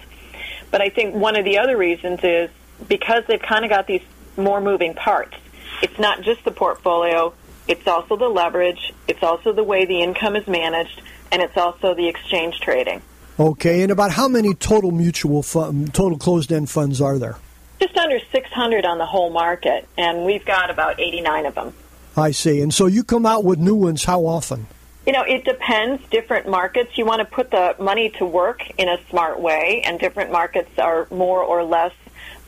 But 0.70 0.82
I 0.82 0.90
think 0.90 1.16
one 1.16 1.38
of 1.38 1.46
the 1.46 1.60
other 1.60 1.78
reasons 1.78 2.20
is 2.24 2.50
because 2.90 3.24
they've 3.26 3.42
kind 3.42 3.64
of 3.64 3.70
got 3.72 3.88
these 3.88 4.04
more 4.36 4.60
moving 4.60 4.94
parts. 4.94 5.38
It's 5.82 5.98
not 5.98 6.24
just 6.24 6.44
the 6.44 6.52
portfolio, 6.52 7.34
it's 7.68 7.88
also 7.88 8.16
the 8.16 8.30
leverage. 8.30 8.94
It's 9.08 9.24
also 9.24 9.54
the 9.54 9.64
way 9.64 9.86
the 9.86 10.02
income 10.02 10.36
is 10.36 10.48
managed, 10.48 11.02
and 11.32 11.42
it's 11.42 11.58
also 11.58 11.96
the 11.96 12.08
exchange 12.08 12.60
trading. 12.60 13.02
Okay, 13.40 13.82
and 13.82 13.92
about 13.92 14.12
how 14.12 14.28
many 14.28 14.54
total 14.54 14.92
mutual 14.92 15.44
fund, 15.44 15.86
um, 15.86 15.92
total 15.92 16.18
closed-end 16.18 16.70
funds 16.70 17.02
are 17.02 17.20
there? 17.20 17.38
Just 17.82 17.98
under 17.98 18.20
600 18.32 18.86
on 18.86 18.98
the 18.98 19.06
whole 19.06 19.30
market, 19.30 19.88
and 19.98 20.26
we've 20.26 20.46
got 20.46 20.70
about 20.70 21.00
89 21.00 21.46
of 21.46 21.56
them. 21.56 21.74
I 22.16 22.32
see. 22.32 22.62
And 22.62 22.74
so 22.74 22.86
you 22.86 23.04
come 23.04 23.26
out 23.26 23.44
with 23.44 23.60
new 23.60 23.76
ones 23.76 24.06
how 24.06 24.26
often? 24.26 24.68
You 25.06 25.12
know, 25.12 25.24
it 25.24 25.44
depends. 25.44 26.02
Different 26.10 26.48
markets, 26.48 26.98
you 26.98 27.06
want 27.06 27.20
to 27.20 27.26
put 27.26 27.52
the 27.52 27.76
money 27.78 28.10
to 28.18 28.26
work 28.26 28.62
in 28.78 28.88
a 28.88 28.98
smart 29.10 29.40
way, 29.40 29.82
and 29.86 30.00
different 30.00 30.32
markets 30.32 30.80
are 30.80 31.08
more 31.12 31.44
or 31.44 31.64
less 31.64 31.92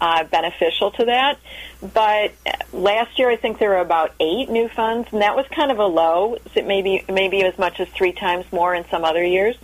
uh, 0.02 0.24
beneficial 0.26 0.92
to 0.92 1.06
that. 1.06 1.40
But 1.94 2.34
last 2.74 3.18
year, 3.20 3.30
I 3.30 3.36
think 3.36 3.60
there 3.60 3.70
were 3.70 3.78
about 3.78 4.14
eight 4.20 4.50
new 4.50 4.68
funds, 4.70 5.10
and 5.12 5.22
that 5.22 5.36
was 5.36 5.46
kind 5.50 5.72
of 5.72 5.80
a 5.80 5.86
low. 5.86 6.38
So 6.54 6.62
maybe 6.64 7.04
maybe 7.08 7.44
as 7.44 7.58
much 7.58 7.80
as 7.80 7.88
three 7.90 8.14
times 8.14 8.46
more 8.52 8.74
in 8.74 8.86
some 8.90 9.04
other 9.04 9.24
years. 9.24 9.56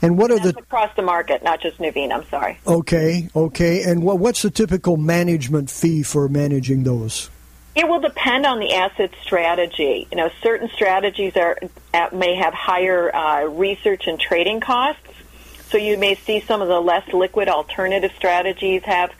And 0.00 0.16
what 0.16 0.30
are 0.30 0.38
That's 0.38 0.52
the 0.52 0.60
across 0.60 0.94
the 0.94 1.02
market, 1.02 1.42
not 1.42 1.60
just 1.60 1.78
Nuveen. 1.78 2.12
I'm 2.12 2.24
sorry. 2.28 2.58
okay, 2.66 3.28
okay, 3.34 3.82
and 3.82 4.02
what 4.02 4.18
what's 4.18 4.42
the 4.42 4.50
typical 4.50 4.96
management 4.96 5.70
fee 5.70 6.02
for 6.02 6.28
managing 6.28 6.84
those? 6.84 7.30
It 7.74 7.86
will 7.86 8.00
depend 8.00 8.44
on 8.44 8.58
the 8.58 8.74
asset 8.74 9.12
strategy. 9.22 10.08
You 10.10 10.16
know, 10.16 10.30
certain 10.42 10.68
strategies 10.74 11.36
are 11.36 11.58
uh, 11.94 12.08
may 12.12 12.34
have 12.34 12.52
higher 12.54 13.14
uh, 13.14 13.44
research 13.44 14.06
and 14.06 14.18
trading 14.18 14.60
costs. 14.60 15.00
So 15.70 15.76
you 15.76 15.98
may 15.98 16.14
see 16.14 16.40
some 16.40 16.62
of 16.62 16.68
the 16.68 16.80
less 16.80 17.06
liquid 17.12 17.48
alternative 17.48 18.12
strategies 18.16 18.82
have 18.84 19.10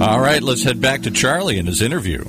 All 0.00 0.18
right, 0.18 0.42
let's 0.42 0.62
head 0.62 0.80
back 0.80 1.02
to 1.02 1.10
Charlie 1.10 1.58
and 1.58 1.68
his 1.68 1.82
interview. 1.82 2.24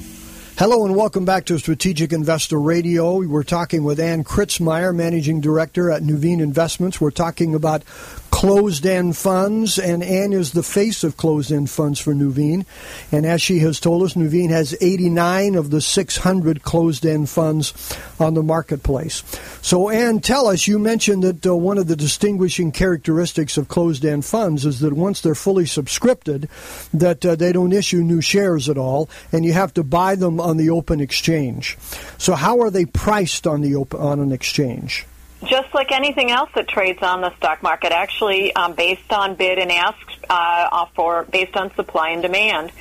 Hello 0.58 0.86
and 0.86 0.94
welcome 0.94 1.24
back 1.24 1.46
to 1.46 1.58
Strategic 1.58 2.12
Investor 2.12 2.60
Radio. 2.60 3.26
We're 3.26 3.44
talking 3.44 3.86
with 3.86 3.98
Ann 3.98 4.26
Kritzmire, 4.26 4.94
Managing 4.94 5.40
Director 5.40 5.90
at 5.90 6.02
Nuveen 6.02 6.42
Investments. 6.42 7.00
We're 7.00 7.12
talking 7.12 7.56
about 7.56 7.84
closed 8.32 8.88
end 8.88 9.16
funds, 9.16 9.78
and 9.78 10.02
Ann 10.02 10.34
is 10.34 10.54
the 10.54 10.64
face 10.64 11.04
of 11.04 11.18
closed 11.18 11.52
end 11.52 11.70
funds 11.70 12.00
for 12.00 12.14
Nuveen. 12.14 12.66
And 13.12 13.26
as 13.26 13.42
she 13.42 13.60
has 13.60 13.80
told 13.80 14.02
us, 14.02 14.16
Nuveen 14.16 14.50
has 14.50 14.76
89 14.82 15.54
of 15.56 15.70
the 15.70 15.82
600 15.82 16.64
closed 16.64 17.06
end 17.06 17.30
funds 17.30 17.74
on 18.20 18.34
the 18.34 18.42
marketplace. 18.42 19.24
So, 19.62 19.90
Ann, 19.90 20.22
tell 20.22 20.48
us 20.48 20.68
you 20.68 20.80
mentioned 20.80 21.24
that 21.24 21.46
uh, 21.46 21.56
one 21.56 21.78
of 21.78 21.88
the 21.88 21.96
distinguishing 21.96 22.72
characteristics 22.72 23.58
of 23.58 23.68
closed 23.68 24.04
end 24.04 24.26
funds 24.26 24.66
is 24.66 24.80
that 24.80 24.94
once 24.94 25.22
they're 25.22 25.36
fully 25.36 25.66
subscripted, 25.66 26.50
that 26.94 27.24
uh, 27.26 27.36
they 27.36 27.52
don't 27.52 27.74
issue 27.74 28.02
new 28.02 28.22
shares 28.22 28.70
at 28.70 28.78
all, 28.78 29.10
and 29.32 29.46
you 29.46 29.54
have 29.54 29.74
to 29.76 29.84
buy 29.84 30.16
them 30.16 30.40
on 30.40 30.58
the 30.58 30.70
open 30.70 31.00
exchange. 31.00 31.78
So, 32.18 32.34
how 32.34 32.62
are 32.62 32.72
they 32.72 32.86
priced 32.86 33.46
on 33.46 33.62
the 33.62 33.76
op- 33.76 33.94
on 33.94 34.20
an 34.20 34.32
exchange? 34.32 35.06
Just 35.44 35.74
like 35.74 35.92
anything 35.92 36.30
else 36.30 36.50
that 36.56 36.68
trades 36.68 37.02
on 37.02 37.22
the 37.22 37.36
stock 37.38 37.64
market, 37.64 37.92
actually 37.92 38.54
um, 38.56 38.74
based 38.74 39.12
on 39.12 39.36
bid 39.36 39.58
and 39.58 39.72
ask 39.72 39.98
uh, 40.30 40.86
for 40.96 41.24
based 41.24 41.56
on 41.58 41.74
supply 41.76 42.10
and 42.10 42.22
demand. 42.22 42.72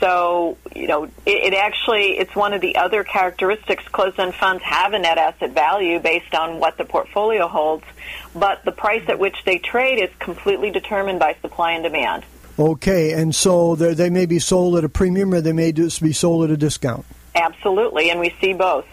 So 0.00 0.56
you 0.74 0.86
know, 0.86 1.04
it, 1.04 1.12
it 1.26 1.54
actually 1.54 2.18
it's 2.18 2.34
one 2.36 2.52
of 2.52 2.60
the 2.60 2.76
other 2.76 3.02
characteristics. 3.02 3.86
Closed-end 3.88 4.34
funds 4.34 4.62
have 4.62 4.92
a 4.92 4.98
net 4.98 5.18
asset 5.18 5.52
value 5.52 5.98
based 5.98 6.34
on 6.34 6.60
what 6.60 6.78
the 6.78 6.84
portfolio 6.84 7.48
holds, 7.48 7.84
but 8.34 8.64
the 8.64 8.72
price 8.72 9.02
at 9.08 9.18
which 9.18 9.36
they 9.44 9.58
trade 9.58 10.00
is 10.00 10.10
completely 10.20 10.70
determined 10.70 11.18
by 11.18 11.36
supply 11.40 11.72
and 11.72 11.82
demand. 11.82 12.24
Okay, 12.58 13.12
and 13.12 13.34
so 13.34 13.74
they 13.74 13.94
they 13.94 14.10
may 14.10 14.26
be 14.26 14.38
sold 14.38 14.76
at 14.76 14.84
a 14.84 14.88
premium, 14.88 15.34
or 15.34 15.40
they 15.40 15.52
may 15.52 15.72
just 15.72 16.00
be 16.00 16.12
sold 16.12 16.44
at 16.44 16.50
a 16.50 16.56
discount. 16.56 17.04
Absolutely, 17.34 18.10
and 18.10 18.20
we 18.20 18.34
see 18.40 18.52
both. 18.52 18.86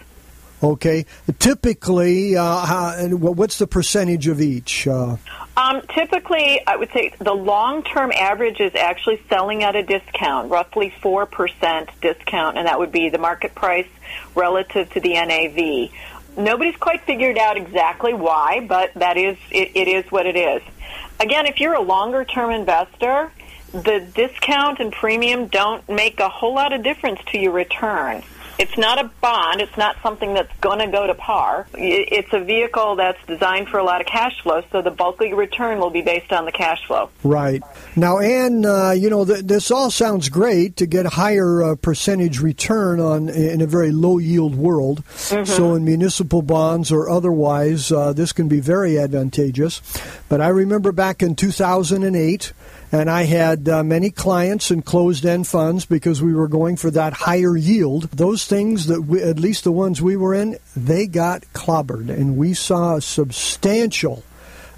Okay, 0.63 1.05
typically, 1.39 2.35
uh, 2.35 2.65
how, 2.65 3.07
what's 3.09 3.57
the 3.57 3.67
percentage 3.67 4.27
of 4.27 4.41
each? 4.41 4.87
Uh, 4.87 5.17
Um, 5.57 5.81
typically, 5.93 6.61
I 6.67 6.75
would 6.75 6.91
say 6.91 7.13
the 7.17 7.33
long-term 7.33 8.11
average 8.11 8.59
is 8.59 8.75
actually 8.75 9.21
selling 9.29 9.63
at 9.63 9.75
a 9.75 9.83
discount, 9.83 10.49
roughly 10.49 10.93
four 11.01 11.25
percent 11.25 11.89
discount, 12.01 12.57
and 12.57 12.67
that 12.67 12.77
would 12.77 12.91
be 12.91 13.09
the 13.09 13.17
market 13.17 13.55
price 13.55 13.87
relative 14.35 14.89
to 14.91 14.99
the 14.99 15.13
NAV. 15.13 15.91
Nobody's 16.37 16.75
quite 16.75 17.01
figured 17.03 17.37
out 17.37 17.55
exactly 17.55 18.13
why, 18.13 18.65
but 18.67 18.93
that 18.95 19.15
is 19.15 19.37
it, 19.49 19.71
it 19.75 19.87
is 19.87 20.11
what 20.11 20.25
it 20.25 20.35
is. 20.35 20.61
Again, 21.21 21.45
if 21.45 21.61
you're 21.61 21.75
a 21.75 21.81
longer-term 21.81 22.51
investor, 22.51 23.31
the 23.71 24.05
discount 24.13 24.79
and 24.79 24.91
premium 24.91 25.47
don't 25.47 25.87
make 25.87 26.19
a 26.19 26.27
whole 26.27 26.53
lot 26.53 26.73
of 26.73 26.83
difference 26.83 27.21
to 27.31 27.39
your 27.39 27.53
return. 27.53 28.23
It's 28.57 28.77
not 28.77 29.03
a 29.03 29.09
bond. 29.21 29.61
It's 29.61 29.75
not 29.77 29.97
something 30.01 30.33
that's 30.33 30.55
going 30.61 30.79
to 30.79 30.87
go 30.87 31.07
to 31.07 31.13
par. 31.13 31.67
It's 31.73 32.31
a 32.31 32.39
vehicle 32.39 32.95
that's 32.95 33.23
designed 33.25 33.67
for 33.67 33.79
a 33.79 33.83
lot 33.83 33.99
of 33.99 34.07
cash 34.07 34.41
flow, 34.41 34.63
so 34.71 34.81
the 34.81 34.91
bulk 34.91 35.21
of 35.21 35.27
your 35.27 35.37
return 35.37 35.79
will 35.79 35.89
be 35.89 36.01
based 36.01 36.31
on 36.31 36.45
the 36.45 36.51
cash 36.51 36.85
flow. 36.87 37.09
Right. 37.23 37.61
Now, 37.95 38.19
Ann, 38.19 38.65
uh, 38.65 38.91
you 38.91 39.09
know, 39.09 39.25
th- 39.25 39.43
this 39.45 39.71
all 39.71 39.91
sounds 39.91 40.29
great 40.29 40.77
to 40.77 40.85
get 40.85 41.05
a 41.05 41.09
higher 41.09 41.63
uh, 41.63 41.75
percentage 41.75 42.39
return 42.39 42.99
on 42.99 43.29
in 43.29 43.61
a 43.61 43.67
very 43.67 43.91
low 43.91 44.17
yield 44.17 44.55
world. 44.55 45.03
So, 45.45 45.75
in 45.75 45.83
municipal 45.83 46.41
bonds 46.41 46.91
or 46.91 47.09
otherwise, 47.09 47.91
uh, 47.91 48.13
this 48.13 48.31
can 48.31 48.47
be 48.47 48.59
very 48.59 48.97
advantageous. 48.97 49.81
But 50.29 50.41
I 50.41 50.47
remember 50.47 50.91
back 50.91 51.21
in 51.21 51.35
2008, 51.35 52.53
and 52.91 53.09
I 53.09 53.23
had 53.23 53.67
uh, 53.67 53.83
many 53.83 54.09
clients 54.09 54.71
in 54.71 54.81
closed 54.81 55.25
end 55.25 55.47
funds 55.47 55.85
because 55.85 56.21
we 56.21 56.33
were 56.33 56.47
going 56.47 56.77
for 56.77 56.91
that 56.91 57.13
higher 57.13 57.57
yield. 57.57 58.03
Those 58.11 58.45
things 58.45 58.87
that 58.87 59.01
we, 59.01 59.21
at 59.21 59.39
least 59.39 59.63
the 59.63 59.71
ones 59.71 60.01
we 60.01 60.15
were 60.15 60.33
in, 60.33 60.57
they 60.75 61.07
got 61.07 61.41
clobbered, 61.53 62.09
and 62.09 62.37
we 62.37 62.53
saw 62.53 62.95
a 62.95 63.01
substantial 63.01 64.23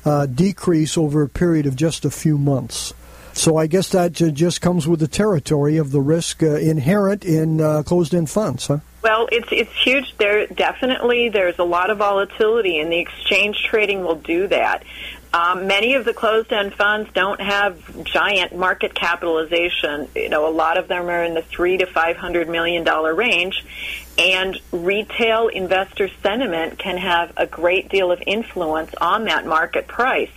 uh, 0.06 0.26
decrease 0.26 0.98
over 0.98 1.22
a 1.22 1.30
period 1.30 1.66
of 1.66 1.76
just 1.76 2.06
a 2.06 2.12
few 2.12 2.38
months. 2.38 2.94
So 3.34 3.58
I 3.58 3.68
guess 3.68 3.90
that 3.90 4.14
ju- 4.14 4.32
just 4.32 4.62
comes 4.62 4.88
with 4.88 5.00
the 5.00 5.08
territory 5.08 5.78
of 5.78 5.92
the 5.92 6.02
risk 6.02 6.42
uh, 6.42 6.56
inherent 6.56 7.24
in 7.24 7.62
uh, 7.62 7.84
closed-end 7.84 8.32
funds, 8.32 8.66
huh? 8.66 8.80
Well, 9.04 9.30
it's 9.32 9.48
it's 9.52 9.72
huge. 9.84 10.18
There 10.18 10.48
definitely 10.48 11.30
there's 11.30 11.60
a 11.60 11.64
lot 11.64 11.92
of 11.92 12.00
volatility, 12.00 12.80
and 12.80 12.92
the 12.92 13.00
exchange 13.00 13.64
trading 13.64 14.02
will 14.04 14.16
do 14.16 14.48
that. 14.48 14.84
Um, 15.34 15.68
many 15.68 15.96
of 15.96 16.06
the 16.06 16.14
closed-end 16.14 16.74
funds 16.74 17.10
don't 17.14 17.42
have 17.42 18.04
giant 18.04 18.56
market 18.56 18.96
capitalization. 18.96 20.08
You 20.16 20.30
know, 20.30 20.48
a 20.48 20.52
lot 20.52 20.78
of 20.78 20.88
them 20.88 21.10
are 21.10 21.24
in 21.24 21.34
the 21.34 21.42
three 21.42 21.78
to 21.78 21.86
five 21.86 22.18
hundred 22.18 22.48
million 22.48 22.84
dollar 22.84 23.14
range, 23.14 23.66
and 24.18 24.58
retail 24.72 25.50
investor 25.50 26.10
sentiment 26.24 26.80
can 26.80 26.98
have 26.98 27.34
a 27.38 27.46
great 27.46 27.90
deal 27.90 28.12
of 28.12 28.24
influence 28.26 28.94
on 29.02 29.26
that 29.26 29.46
market 29.46 29.88
price. 29.88 30.32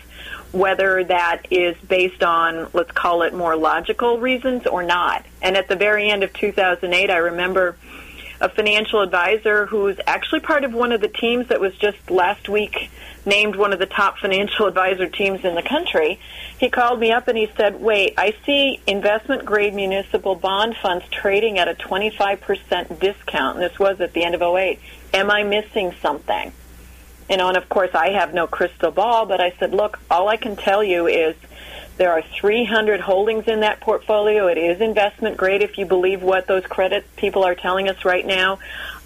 Whether 0.53 1.05
that 1.05 1.47
is 1.53 1.77
based 1.77 2.25
on, 2.25 2.69
let's 2.73 2.91
call 2.91 3.23
it 3.23 3.33
more 3.33 3.55
logical 3.55 4.19
reasons 4.19 4.67
or 4.67 4.83
not. 4.83 5.25
And 5.41 5.57
at 5.57 5.69
the 5.69 5.77
very 5.77 6.11
end 6.11 6.25
of 6.25 6.33
2008, 6.33 7.09
I 7.09 7.17
remember 7.19 7.77
a 8.41 8.49
financial 8.49 9.01
advisor 9.03 9.67
who's 9.67 9.99
actually 10.07 10.41
part 10.41 10.65
of 10.65 10.73
one 10.73 10.93
of 10.93 11.01
the 11.01 11.09
teams 11.09 11.49
that 11.49 11.61
was 11.61 11.75
just 11.77 12.11
last 12.11 12.49
week 12.49 12.91
named 13.27 13.55
one 13.55 13.73
of 13.73 13.79
the 13.79 13.87
top 13.87 14.19
financial 14.19 14.67
advisor 14.69 15.09
teams 15.09 15.45
in 15.45 15.55
the 15.55 15.63
country. 15.63 16.19
He 16.59 16.71
called 16.71 17.01
me 17.01 17.13
up 17.13 17.29
and 17.29 17.37
he 17.37 17.51
said, 17.57 17.81
Wait, 17.81 18.15
I 18.17 18.35
see 18.47 18.81
investment 18.87 19.45
grade 19.45 19.75
municipal 19.75 20.35
bond 20.35 20.77
funds 20.77 21.05
trading 21.11 21.59
at 21.59 21.69
a 21.69 21.75
25% 21.75 22.99
discount. 22.99 23.59
And 23.59 23.65
this 23.65 23.79
was 23.79 24.01
at 24.01 24.15
the 24.15 24.25
end 24.25 24.35
of 24.35 24.43
08. 24.43 24.79
Am 25.13 25.31
I 25.31 25.43
missing 25.43 25.93
something? 26.01 26.53
You 27.29 27.37
know, 27.37 27.49
and 27.49 27.57
of 27.57 27.69
course 27.69 27.91
I 27.95 28.11
have 28.11 28.35
no 28.35 28.47
crystal 28.47 28.91
ball, 28.91 29.27
but 29.27 29.41
I 29.41 29.53
said, 29.59 29.73
look, 29.73 30.01
all 30.11 30.29
I 30.29 30.37
can 30.37 30.57
tell 30.57 30.83
you 30.83 31.07
is 31.07 31.37
there 32.01 32.13
are 32.13 32.23
300 32.23 32.99
holdings 32.99 33.47
in 33.47 33.61
that 33.61 33.79
portfolio. 33.79 34.47
It 34.47 34.57
is 34.57 34.81
investment 34.81 35.37
grade 35.37 35.61
if 35.61 35.77
you 35.77 35.85
believe 35.85 36.23
what 36.23 36.47
those 36.47 36.65
credit 36.65 37.05
people 37.17 37.45
are 37.45 37.55
telling 37.55 37.91
us 37.91 38.07
right 38.07 38.25
now. 38.25 38.59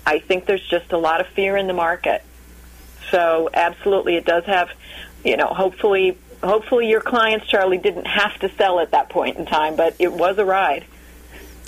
I 0.06 0.20
think 0.20 0.46
there's 0.46 0.64
just 0.64 0.92
a 0.92 0.96
lot 0.96 1.20
of 1.20 1.26
fear 1.26 1.56
in 1.56 1.66
the 1.66 1.72
market. 1.72 2.22
So 3.10 3.50
absolutely, 3.52 4.14
it 4.14 4.24
does 4.24 4.44
have, 4.44 4.70
you 5.24 5.36
know, 5.36 5.48
hopefully, 5.48 6.16
hopefully 6.40 6.88
your 6.88 7.00
clients, 7.00 7.48
Charlie, 7.48 7.78
didn't 7.78 8.06
have 8.06 8.38
to 8.38 8.48
sell 8.50 8.78
at 8.78 8.92
that 8.92 9.08
point 9.08 9.38
in 9.38 9.46
time, 9.46 9.74
but 9.74 9.96
it 9.98 10.12
was 10.12 10.38
a 10.38 10.44
ride. 10.44 10.84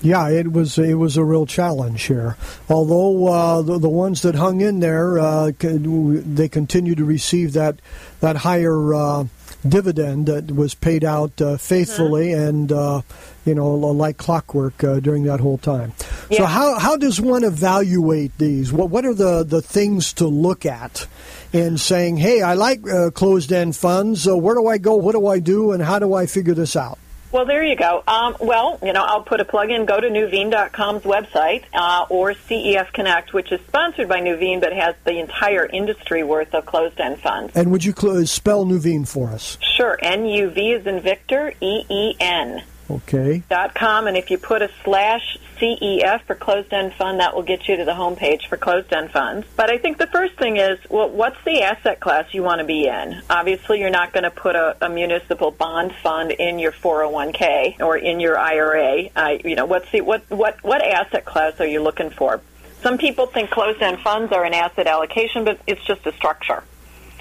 Yeah, 0.03 0.29
it 0.29 0.53
was 0.53 0.79
it 0.79 0.95
was 0.95 1.17
a 1.17 1.25
real 1.25 1.47
challenge 1.47 2.05
here. 2.05 2.37
Although 2.69 3.29
uh, 3.29 3.63
the, 3.63 3.79
the 3.79 3.89
ones 3.89 4.23
that 4.23 4.35
hung 4.35 4.61
in 4.61 4.81
there, 4.81 5.19
uh, 5.19 5.53
they 5.59 6.49
continue 6.49 6.95
to 6.95 7.05
receive 7.05 7.55
that 7.55 7.81
that 8.21 8.37
higher 8.37 8.95
uh, 8.95 9.25
dividend 9.67 10.27
that 10.27 10.53
was 10.55 10.75
paid 10.75 11.03
out 11.03 11.41
uh, 11.41 11.57
faithfully 11.57 12.29
mm-hmm. 12.29 12.49
and 12.49 12.73
uh, 12.73 13.01
you 13.47 13.55
know 13.55 13.75
like 13.75 14.19
clockwork 14.19 14.85
uh, 14.85 15.01
during 15.01 15.25
that 15.25 15.41
whole 15.41 15.59
time. 15.59 15.95
Yeah. 16.31 16.39
So 16.39 16.45
how 16.45 16.79
how 16.79 16.97
does 16.97 17.19
one 17.19 17.43
evaluate 17.43 18.37
these? 18.37 18.73
What 18.73 18.91
what 18.91 19.07
are 19.07 19.15
the 19.15 19.45
the 19.45 19.63
things 19.63 20.13
to 20.15 20.27
look 20.27 20.67
at 20.67 21.07
in 21.55 21.79
saying, 21.79 22.19
hey, 22.19 22.43
I 22.43 22.53
like 22.53 22.83
closed 23.15 23.51
end 23.51 23.75
funds. 23.75 24.27
where 24.27 24.55
do 24.55 24.67
I 24.67 24.77
go? 24.77 24.97
What 24.97 25.13
do 25.13 25.27
I 25.27 25.39
do? 25.39 25.73
And 25.73 25.83
how 25.83 25.99
do 25.99 26.13
I 26.13 26.27
figure 26.27 26.55
this 26.55 26.77
out? 26.77 26.99
Well, 27.37 27.45
there 27.45 27.63
you 27.63 27.77
go. 27.77 28.03
Um, 28.09 28.35
well, 28.41 28.79
you 28.83 28.95
know, 28.95 29.05
I'll 29.05 29.21
put 29.21 29.43
a 29.43 29.45
plug 29.45 29.71
in. 29.71 29.85
Go 29.85 30.01
to 30.01 30.09
Nuveen.com's 30.09 31.03
website 31.03 31.65
uh, 31.75 32.07
or 32.09 32.33
CEF 32.33 32.95
Connect, 32.95 33.35
which 33.35 33.53
is 33.53 33.61
sponsored 33.69 34.09
by 34.09 34.21
Nuveen 34.23 34.59
but 34.59 34.73
has 34.73 34.95
the 35.05 35.19
entire 35.19 35.67
industry 35.67 36.23
worth 36.23 36.55
of 36.55 36.65
closed-end 36.65 37.21
funds. 37.21 37.55
And 37.55 37.71
would 37.73 37.85
you 37.85 37.93
cl- 37.93 38.25
spell 38.25 38.65
Nuveen 38.65 39.07
for 39.07 39.29
us? 39.29 39.59
Sure. 39.61 39.99
N-U-V 40.01 40.73
is 40.73 40.87
in 40.87 41.01
Victor, 41.01 41.53
E-E-N. 41.61 42.63
Okay. 42.91 43.43
Dot 43.51 43.75
com, 43.75 44.07
and 44.07 44.17
if 44.17 44.31
you 44.31 44.39
put 44.39 44.63
a 44.63 44.71
slash 44.83 45.37
CEF 45.59 46.23
for 46.23 46.35
closed 46.35 46.73
end 46.73 46.93
fund, 46.95 47.21
that 47.21 47.35
will 47.35 47.43
get 47.43 47.69
you 47.69 47.77
to 47.77 47.85
the 47.85 47.93
homepage 47.93 48.49
for 48.49 48.57
closed 48.57 48.93
end 48.93 49.11
funds. 49.11 49.47
But 49.57 49.71
I 49.71 49.79
think 49.79 49.99
the 49.99 50.07
first 50.07 50.35
thing 50.37 50.57
is, 50.57 50.79
well, 50.89 51.09
what's 51.09 51.43
the 51.45 51.63
asset 51.63 52.01
class 52.01 52.33
you 52.33 52.43
want 52.43 52.61
to 52.61 52.67
be 52.67 52.87
in? 52.87 53.23
Obviously, 53.29 53.81
you're 53.81 53.91
not 53.91 54.13
going 54.13 54.25
to 54.25 54.31
put 54.31 54.57
a, 54.57 54.77
a, 54.85 54.89
municipal 54.89 55.51
bond 55.51 55.93
fund 56.03 56.31
in 56.31 56.59
your 56.59 56.73
401k 56.73 57.81
or 57.81 57.97
in 57.97 58.21
your 58.21 58.39
IRA. 58.39 59.09
Uh, 59.15 59.37
you 59.45 59.57
know, 59.57 59.67
what's 59.67 59.91
the 59.93 60.01
what 60.01 60.29
what 60.31 60.63
what 60.63 60.83
asset 60.83 61.25
class 61.25 61.61
are 61.61 61.67
you 61.67 61.83
looking 61.83 62.11
for? 62.11 62.41
Some 62.83 62.99
people 62.99 63.27
think 63.27 63.51
closed 63.51 63.83
end 63.83 64.01
funds 64.01 64.33
are 64.33 64.45
an 64.45 64.55
asset 64.55 64.87
allocation, 64.87 65.45
but 65.45 65.59
it's 65.67 65.85
just 65.85 66.07
a 66.07 66.13
structure. 66.13 66.63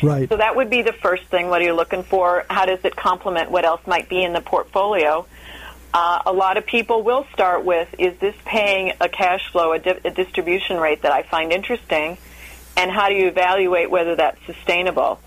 Right. 0.02 0.30
So 0.30 0.38
that 0.38 0.56
would 0.56 0.70
be 0.70 0.82
the 0.82 0.94
first 0.94 1.24
thing. 1.26 1.50
What 1.50 1.62
are 1.62 1.66
you 1.66 1.74
looking 1.74 2.04
for? 2.04 2.46
How 2.50 2.66
does 2.66 2.80
it 2.84 2.96
complement 2.96 3.50
what 3.50 3.66
else 3.66 3.82
might 3.88 4.10
be 4.10 4.24
in 4.24 4.34
the 4.34 4.42
portfolio? 4.42 5.26
Uh, 5.98 6.22
a 6.26 6.34
lot 6.34 6.58
of 6.58 6.66
people 6.66 7.04
will 7.04 7.26
start 7.32 7.64
with, 7.64 7.88
is 7.98 8.18
this 8.20 8.36
paying 8.44 8.92
a 9.00 9.08
cash 9.08 9.50
flow, 9.54 9.72
a, 9.72 9.80
di- 9.80 10.02
a 10.04 10.12
distribution 10.12 10.78
rate 10.78 11.04
that 11.04 11.14
I 11.14 11.24
find 11.24 11.54
interesting? 11.54 12.18
And 12.76 12.92
how 12.92 13.08
do 13.08 13.16
you 13.16 13.28
evaluate 13.28 13.90
whether 13.90 14.14
that's 14.14 14.38
sustainable? 14.46 15.22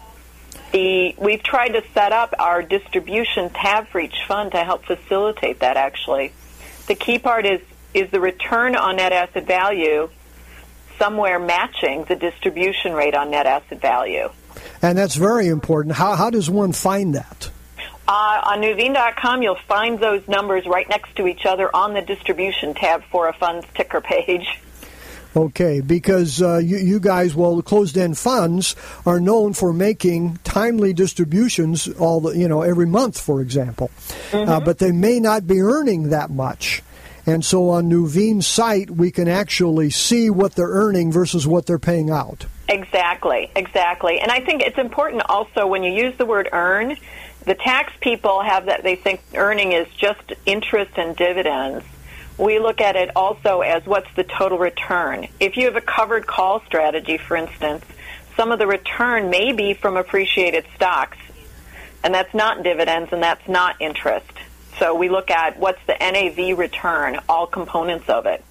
The, 0.72 1.14
we've 1.16 1.42
tried 1.42 1.70
to 1.70 1.82
set 1.94 2.12
up 2.12 2.34
our 2.38 2.60
distribution 2.62 3.48
tab 3.48 3.88
for 3.88 3.98
each 3.98 4.16
fund 4.28 4.52
to 4.52 4.62
help 4.62 4.84
facilitate 4.84 5.60
that 5.60 5.78
actually. 5.78 6.34
The 6.86 6.96
key 6.96 7.18
part 7.18 7.46
is, 7.46 7.62
is 7.94 8.10
the 8.10 8.20
return 8.20 8.76
on 8.76 8.96
net 8.96 9.14
asset 9.14 9.46
value 9.46 10.10
somewhere 10.98 11.38
matching 11.38 12.04
the 12.04 12.16
distribution 12.16 12.92
rate 12.92 13.14
on 13.14 13.30
net 13.30 13.46
asset 13.46 13.80
value. 13.80 14.28
And 14.82 14.98
that's 14.98 15.14
very 15.14 15.48
important. 15.48 15.94
How, 15.94 16.14
how 16.14 16.28
does 16.28 16.50
one 16.50 16.74
find 16.74 17.14
that? 17.14 17.50
Uh, 18.08 18.40
on 18.42 18.62
Nuveen.com, 18.62 19.42
you'll 19.42 19.58
find 19.68 20.00
those 20.00 20.26
numbers 20.26 20.64
right 20.66 20.88
next 20.88 21.14
to 21.16 21.26
each 21.26 21.44
other 21.44 21.74
on 21.76 21.92
the 21.92 22.00
distribution 22.00 22.72
tab 22.72 23.04
for 23.10 23.28
a 23.28 23.34
fund's 23.34 23.66
ticker 23.74 24.00
page. 24.00 24.58
Okay, 25.36 25.82
because 25.82 26.40
uh, 26.40 26.56
you, 26.56 26.78
you, 26.78 27.00
guys, 27.00 27.34
well, 27.34 27.60
closed-end 27.60 28.16
funds 28.16 28.74
are 29.04 29.20
known 29.20 29.52
for 29.52 29.74
making 29.74 30.38
timely 30.42 30.94
distributions 30.94 31.86
all 31.86 32.20
the, 32.20 32.30
you 32.30 32.48
know, 32.48 32.62
every 32.62 32.86
month, 32.86 33.20
for 33.20 33.42
example, 33.42 33.90
uh, 33.98 34.12
mm-hmm. 34.32 34.50
uh, 34.50 34.60
but 34.60 34.78
they 34.78 34.90
may 34.90 35.20
not 35.20 35.46
be 35.46 35.60
earning 35.60 36.08
that 36.08 36.30
much. 36.30 36.82
And 37.26 37.44
so 37.44 37.68
on 37.68 37.90
Nuveen's 37.90 38.46
site, 38.46 38.90
we 38.90 39.10
can 39.10 39.28
actually 39.28 39.90
see 39.90 40.30
what 40.30 40.54
they're 40.54 40.66
earning 40.66 41.12
versus 41.12 41.46
what 41.46 41.66
they're 41.66 41.78
paying 41.78 42.08
out. 42.08 42.46
Exactly, 42.70 43.50
exactly. 43.54 44.18
And 44.18 44.32
I 44.32 44.40
think 44.40 44.62
it's 44.62 44.78
important 44.78 45.22
also 45.28 45.66
when 45.66 45.82
you 45.82 45.92
use 45.92 46.16
the 46.16 46.24
word 46.24 46.48
earn 46.52 46.96
the 47.48 47.54
tax 47.54 47.94
people 48.02 48.42
have 48.42 48.66
that 48.66 48.82
they 48.82 48.94
think 48.94 49.22
earning 49.34 49.72
is 49.72 49.88
just 49.94 50.34
interest 50.44 50.92
and 50.98 51.16
dividends. 51.16 51.82
We 52.36 52.58
look 52.58 52.82
at 52.82 52.94
it 52.94 53.10
also 53.16 53.62
as 53.62 53.86
what's 53.86 54.12
the 54.16 54.22
total 54.22 54.58
return. 54.58 55.28
If 55.40 55.56
you 55.56 55.64
have 55.64 55.74
a 55.74 55.80
covered 55.80 56.26
call 56.26 56.60
strategy, 56.66 57.16
for 57.16 57.38
instance, 57.38 57.86
some 58.36 58.52
of 58.52 58.58
the 58.58 58.66
return 58.66 59.30
may 59.30 59.52
be 59.52 59.72
from 59.72 59.96
appreciated 59.96 60.66
stocks, 60.76 61.16
and 62.04 62.12
that's 62.12 62.34
not 62.34 62.62
dividends 62.62 63.14
and 63.14 63.22
that's 63.22 63.48
not 63.48 63.80
interest. 63.80 64.30
So 64.78 64.94
we 64.94 65.08
look 65.08 65.30
at 65.30 65.58
what's 65.58 65.80
the 65.86 65.96
NAV 65.98 66.58
return, 66.58 67.18
all 67.30 67.46
components 67.46 68.10
of 68.10 68.26
it. 68.26 68.44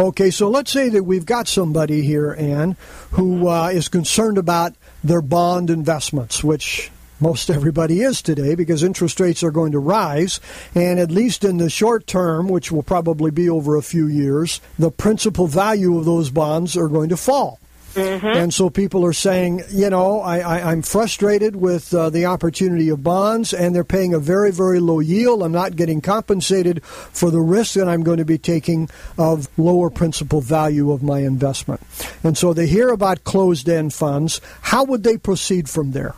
Okay, 0.00 0.30
so 0.30 0.48
let's 0.48 0.72
say 0.72 0.88
that 0.88 1.04
we've 1.04 1.26
got 1.26 1.48
somebody 1.48 2.00
here, 2.00 2.34
Anne, 2.38 2.76
who 3.12 3.48
uh, 3.48 3.68
is 3.68 3.88
concerned 3.88 4.38
about 4.38 4.74
their 5.04 5.22
bond 5.22 5.68
investments, 5.68 6.42
which 6.42 6.90
most 7.20 7.50
everybody 7.50 8.00
is 8.00 8.20
today 8.22 8.54
because 8.54 8.82
interest 8.82 9.20
rates 9.20 9.42
are 9.42 9.50
going 9.50 9.72
to 9.72 9.78
rise. 9.78 10.40
And 10.74 10.98
at 10.98 11.10
least 11.10 11.44
in 11.44 11.56
the 11.56 11.70
short 11.70 12.06
term, 12.06 12.48
which 12.48 12.70
will 12.70 12.82
probably 12.82 13.30
be 13.30 13.48
over 13.48 13.76
a 13.76 13.82
few 13.82 14.06
years, 14.06 14.60
the 14.78 14.90
principal 14.90 15.46
value 15.46 15.98
of 15.98 16.04
those 16.04 16.30
bonds 16.30 16.76
are 16.76 16.88
going 16.88 17.08
to 17.10 17.16
fall. 17.16 17.58
Mm-hmm. 17.96 18.26
And 18.26 18.52
so 18.52 18.68
people 18.68 19.06
are 19.06 19.14
saying, 19.14 19.62
you 19.70 19.88
know, 19.88 20.20
I, 20.20 20.70
am 20.70 20.82
frustrated 20.82 21.56
with 21.56 21.94
uh, 21.94 22.10
the 22.10 22.26
opportunity 22.26 22.90
of 22.90 23.02
bonds, 23.02 23.54
and 23.54 23.74
they're 23.74 23.84
paying 23.84 24.12
a 24.12 24.18
very, 24.18 24.52
very 24.52 24.80
low 24.80 25.00
yield. 25.00 25.42
I'm 25.42 25.52
not 25.52 25.76
getting 25.76 26.02
compensated 26.02 26.84
for 26.84 27.30
the 27.30 27.40
risk 27.40 27.72
that 27.74 27.88
I'm 27.88 28.02
going 28.02 28.18
to 28.18 28.26
be 28.26 28.36
taking 28.36 28.90
of 29.16 29.48
lower 29.58 29.88
principal 29.88 30.42
value 30.42 30.92
of 30.92 31.02
my 31.02 31.20
investment. 31.20 31.80
And 32.22 32.36
so 32.36 32.52
they 32.52 32.66
hear 32.66 32.90
about 32.90 33.24
closed 33.24 33.66
end 33.66 33.94
funds. 33.94 34.42
How 34.60 34.84
would 34.84 35.02
they 35.02 35.16
proceed 35.16 35.70
from 35.70 35.92
there? 35.92 36.14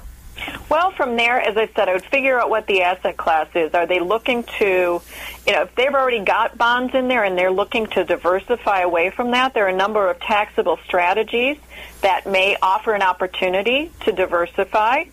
Well, 0.69 0.91
from 0.91 1.17
there, 1.17 1.41
as 1.41 1.57
I 1.57 1.69
said, 1.75 1.89
I 1.89 1.95
would 1.95 2.05
figure 2.05 2.39
out 2.39 2.51
what 2.51 2.67
the 2.67 2.83
asset 2.83 3.17
class 3.17 3.49
is. 3.55 3.75
Are 3.75 3.87
they 3.87 4.01
looking 4.01 4.45
to, 4.59 5.01
you 5.47 5.53
know, 5.53 5.63
if 5.63 5.75
they've 5.75 5.95
already 5.95 6.25
got 6.25 6.59
bonds 6.59 6.95
in 6.95 7.09
there 7.09 7.25
and 7.25 7.37
they're 7.39 7.51
looking 7.51 7.87
to 7.89 8.05
diversify 8.05 8.81
away 8.81 9.11
from 9.11 9.31
that, 9.33 9.55
there 9.55 9.65
are 9.67 9.71
a 9.71 9.77
number 9.77 10.11
of 10.11 10.21
taxable 10.21 10.79
strategies 10.85 11.57
that 12.03 12.27
may 12.27 12.57
offer 12.61 12.93
an 12.93 13.03
opportunity 13.03 13.91
to 14.01 14.13
diversify. 14.13 15.05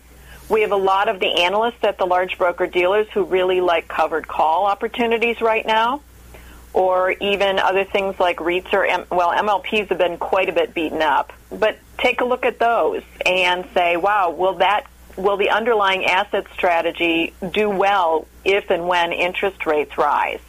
We 0.48 0.60
have 0.60 0.72
a 0.72 0.76
lot 0.76 1.08
of 1.08 1.18
the 1.18 1.42
analysts 1.42 1.82
at 1.82 1.98
the 1.98 2.06
large 2.06 2.38
broker 2.38 2.66
dealers 2.66 3.08
who 3.12 3.24
really 3.24 3.60
like 3.60 3.88
covered 3.88 4.28
call 4.28 4.66
opportunities 4.66 5.40
right 5.40 5.66
now, 5.66 6.02
or 6.72 7.12
even 7.12 7.58
other 7.58 7.84
things 7.84 8.20
like 8.20 8.36
REITs 8.36 8.72
or, 8.72 8.86
well, 9.10 9.30
MLPs 9.30 9.88
have 9.88 9.98
been 9.98 10.18
quite 10.18 10.48
a 10.48 10.52
bit 10.52 10.74
beaten 10.74 11.02
up. 11.02 11.32
But 11.50 11.78
take 11.98 12.20
a 12.20 12.24
look 12.24 12.44
at 12.44 12.58
those 12.58 13.02
and 13.24 13.66
say, 13.72 13.96
wow, 13.96 14.30
will 14.30 14.56
that 14.56 14.86
will 15.16 15.36
the 15.36 15.50
underlying 15.50 16.04
asset 16.04 16.46
strategy 16.52 17.32
do 17.52 17.68
well 17.68 18.26
if 18.44 18.70
and 18.70 18.86
when 18.86 19.12
interest 19.12 19.66
rates 19.66 19.96
rise? 19.98 20.40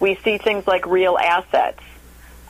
We 0.00 0.16
see 0.16 0.38
things 0.38 0.66
like 0.66 0.86
real 0.86 1.16
assets. 1.18 1.80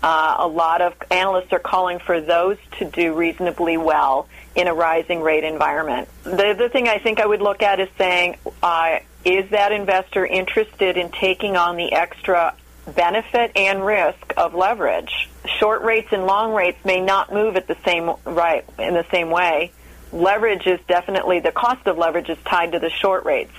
Uh, 0.02 0.36
a 0.38 0.46
lot 0.46 0.80
of 0.80 0.94
analysts 1.10 1.52
are 1.52 1.58
calling 1.58 1.98
for 1.98 2.20
those 2.20 2.56
to 2.78 2.84
do 2.84 3.14
reasonably 3.14 3.76
well 3.76 4.28
in 4.54 4.68
a 4.68 4.74
rising 4.74 5.20
rate 5.20 5.44
environment. 5.44 6.08
The 6.22 6.50
other 6.50 6.68
thing 6.68 6.88
I 6.88 6.98
think 6.98 7.20
I 7.20 7.26
would 7.26 7.40
look 7.40 7.62
at 7.62 7.80
is 7.80 7.88
saying, 7.98 8.36
uh, 8.62 9.00
is 9.24 9.50
that 9.50 9.72
investor 9.72 10.24
interested 10.24 10.96
in 10.96 11.10
taking 11.10 11.56
on 11.56 11.76
the 11.76 11.92
extra 11.92 12.54
benefit 12.94 13.52
and 13.56 13.84
risk 13.84 14.34
of 14.36 14.54
leverage? 14.54 15.28
Short 15.58 15.82
rates 15.82 16.08
and 16.12 16.26
long 16.26 16.54
rates 16.54 16.82
may 16.84 17.00
not 17.00 17.32
move 17.32 17.56
at 17.56 17.66
the 17.66 17.76
same 17.84 18.12
right 18.24 18.64
in 18.78 18.94
the 18.94 19.06
same 19.10 19.30
way 19.30 19.72
leverage 20.12 20.66
is 20.66 20.80
definitely 20.88 21.40
the 21.40 21.52
cost 21.52 21.86
of 21.86 21.98
leverage 21.98 22.28
is 22.28 22.38
tied 22.44 22.72
to 22.72 22.78
the 22.78 22.90
short 22.90 23.24
rates. 23.24 23.52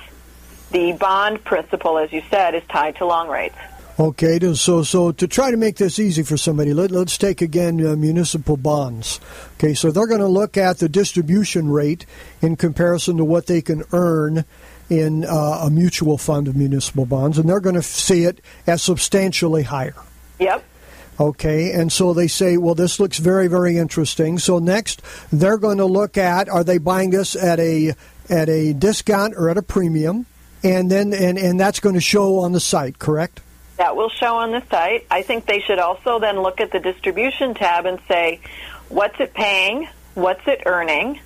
The 0.72 0.94
bond 0.94 1.44
principal, 1.44 1.98
as 1.98 2.12
you 2.12 2.22
said, 2.30 2.56
is 2.56 2.64
tied 2.70 2.98
to 2.98 3.06
long 3.06 3.28
rates. 3.28 3.56
Okay, 4.00 4.40
so 4.54 4.82
so 4.82 5.12
to 5.12 5.28
try 5.28 5.52
to 5.52 5.58
make 5.58 5.76
this 5.76 6.00
easy 6.00 6.24
for 6.24 6.38
somebody, 6.38 6.74
let, 6.74 6.94
us 6.94 7.18
take 7.18 7.42
again 7.42 7.86
uh, 7.86 7.98
municipal 7.98 8.56
bonds. 8.56 9.20
Okay, 9.56 9.74
so 9.74 9.92
they're 9.92 10.08
going 10.08 10.22
to 10.22 10.28
look 10.28 10.56
at 10.56 10.78
the 10.78 10.88
distribution 10.88 11.70
rate 11.70 12.06
in 12.42 12.56
comparison 12.56 13.18
to 13.18 13.26
what 13.26 13.48
they 13.48 13.62
can 13.62 13.84
earn 13.92 14.46
in 14.90 15.26
uh, 15.26 15.64
a 15.64 15.70
mutual 15.70 16.18
fund 16.18 16.48
of 16.48 16.56
municipal 16.56 17.06
bonds, 17.06 17.38
and 17.38 17.50
they're 17.50 17.60
going 17.60 17.76
to 17.76 17.84
see 17.84 18.24
it 18.24 18.40
as 18.66 18.82
substantially 18.82 19.64
higher. 19.64 19.96
Yep. 20.40 20.64
Okay, 21.20 21.74
and 21.74 21.92
so 21.92 22.14
they 22.14 22.28
say, 22.28 22.56
well, 22.56 22.76
this 22.76 23.00
looks 23.00 23.18
very, 23.18 23.48
very 23.48 23.78
interesting. 23.78 24.40
So 24.40 24.60
next, 24.60 25.02
they're 25.34 25.58
going 25.58 25.80
to 25.80 25.86
look 25.86 26.18
at 26.18 26.48
are 26.48 26.64
they 26.64 26.78
buying 26.78 27.10
this 27.10 27.36
at 27.36 27.60
a 27.60 27.94
at 28.30 28.48
a 28.48 28.74
discount 28.74 29.34
or 29.36 29.50
at 29.50 29.58
a 29.58 29.62
premium, 29.62 30.26
and 30.64 30.90
then 30.90 31.14
and 31.14 31.38
and 31.38 31.60
that's 31.60 31.82
going 31.82 31.96
to 31.96 32.02
show 32.02 32.40
on 32.40 32.54
the 32.54 32.62
site, 32.62 33.00
correct? 33.00 33.42
That 33.78 33.96
will 33.96 34.10
show 34.10 34.38
on 34.38 34.52
the 34.52 34.64
site. 34.70 35.08
I 35.12 35.22
think 35.22 35.46
they 35.46 35.60
should 35.60 35.80
also 35.80 36.20
then 36.20 36.42
look 36.42 36.62
at 36.62 36.72
the 36.72 36.80
distribution 36.80 37.54
tab 37.54 37.86
and 37.86 38.00
say, 38.08 38.40
what's 38.88 39.20
it 39.20 39.34
paying? 39.34 39.88
What's 40.14 40.46
it 40.48 40.64
earning? 40.66 41.20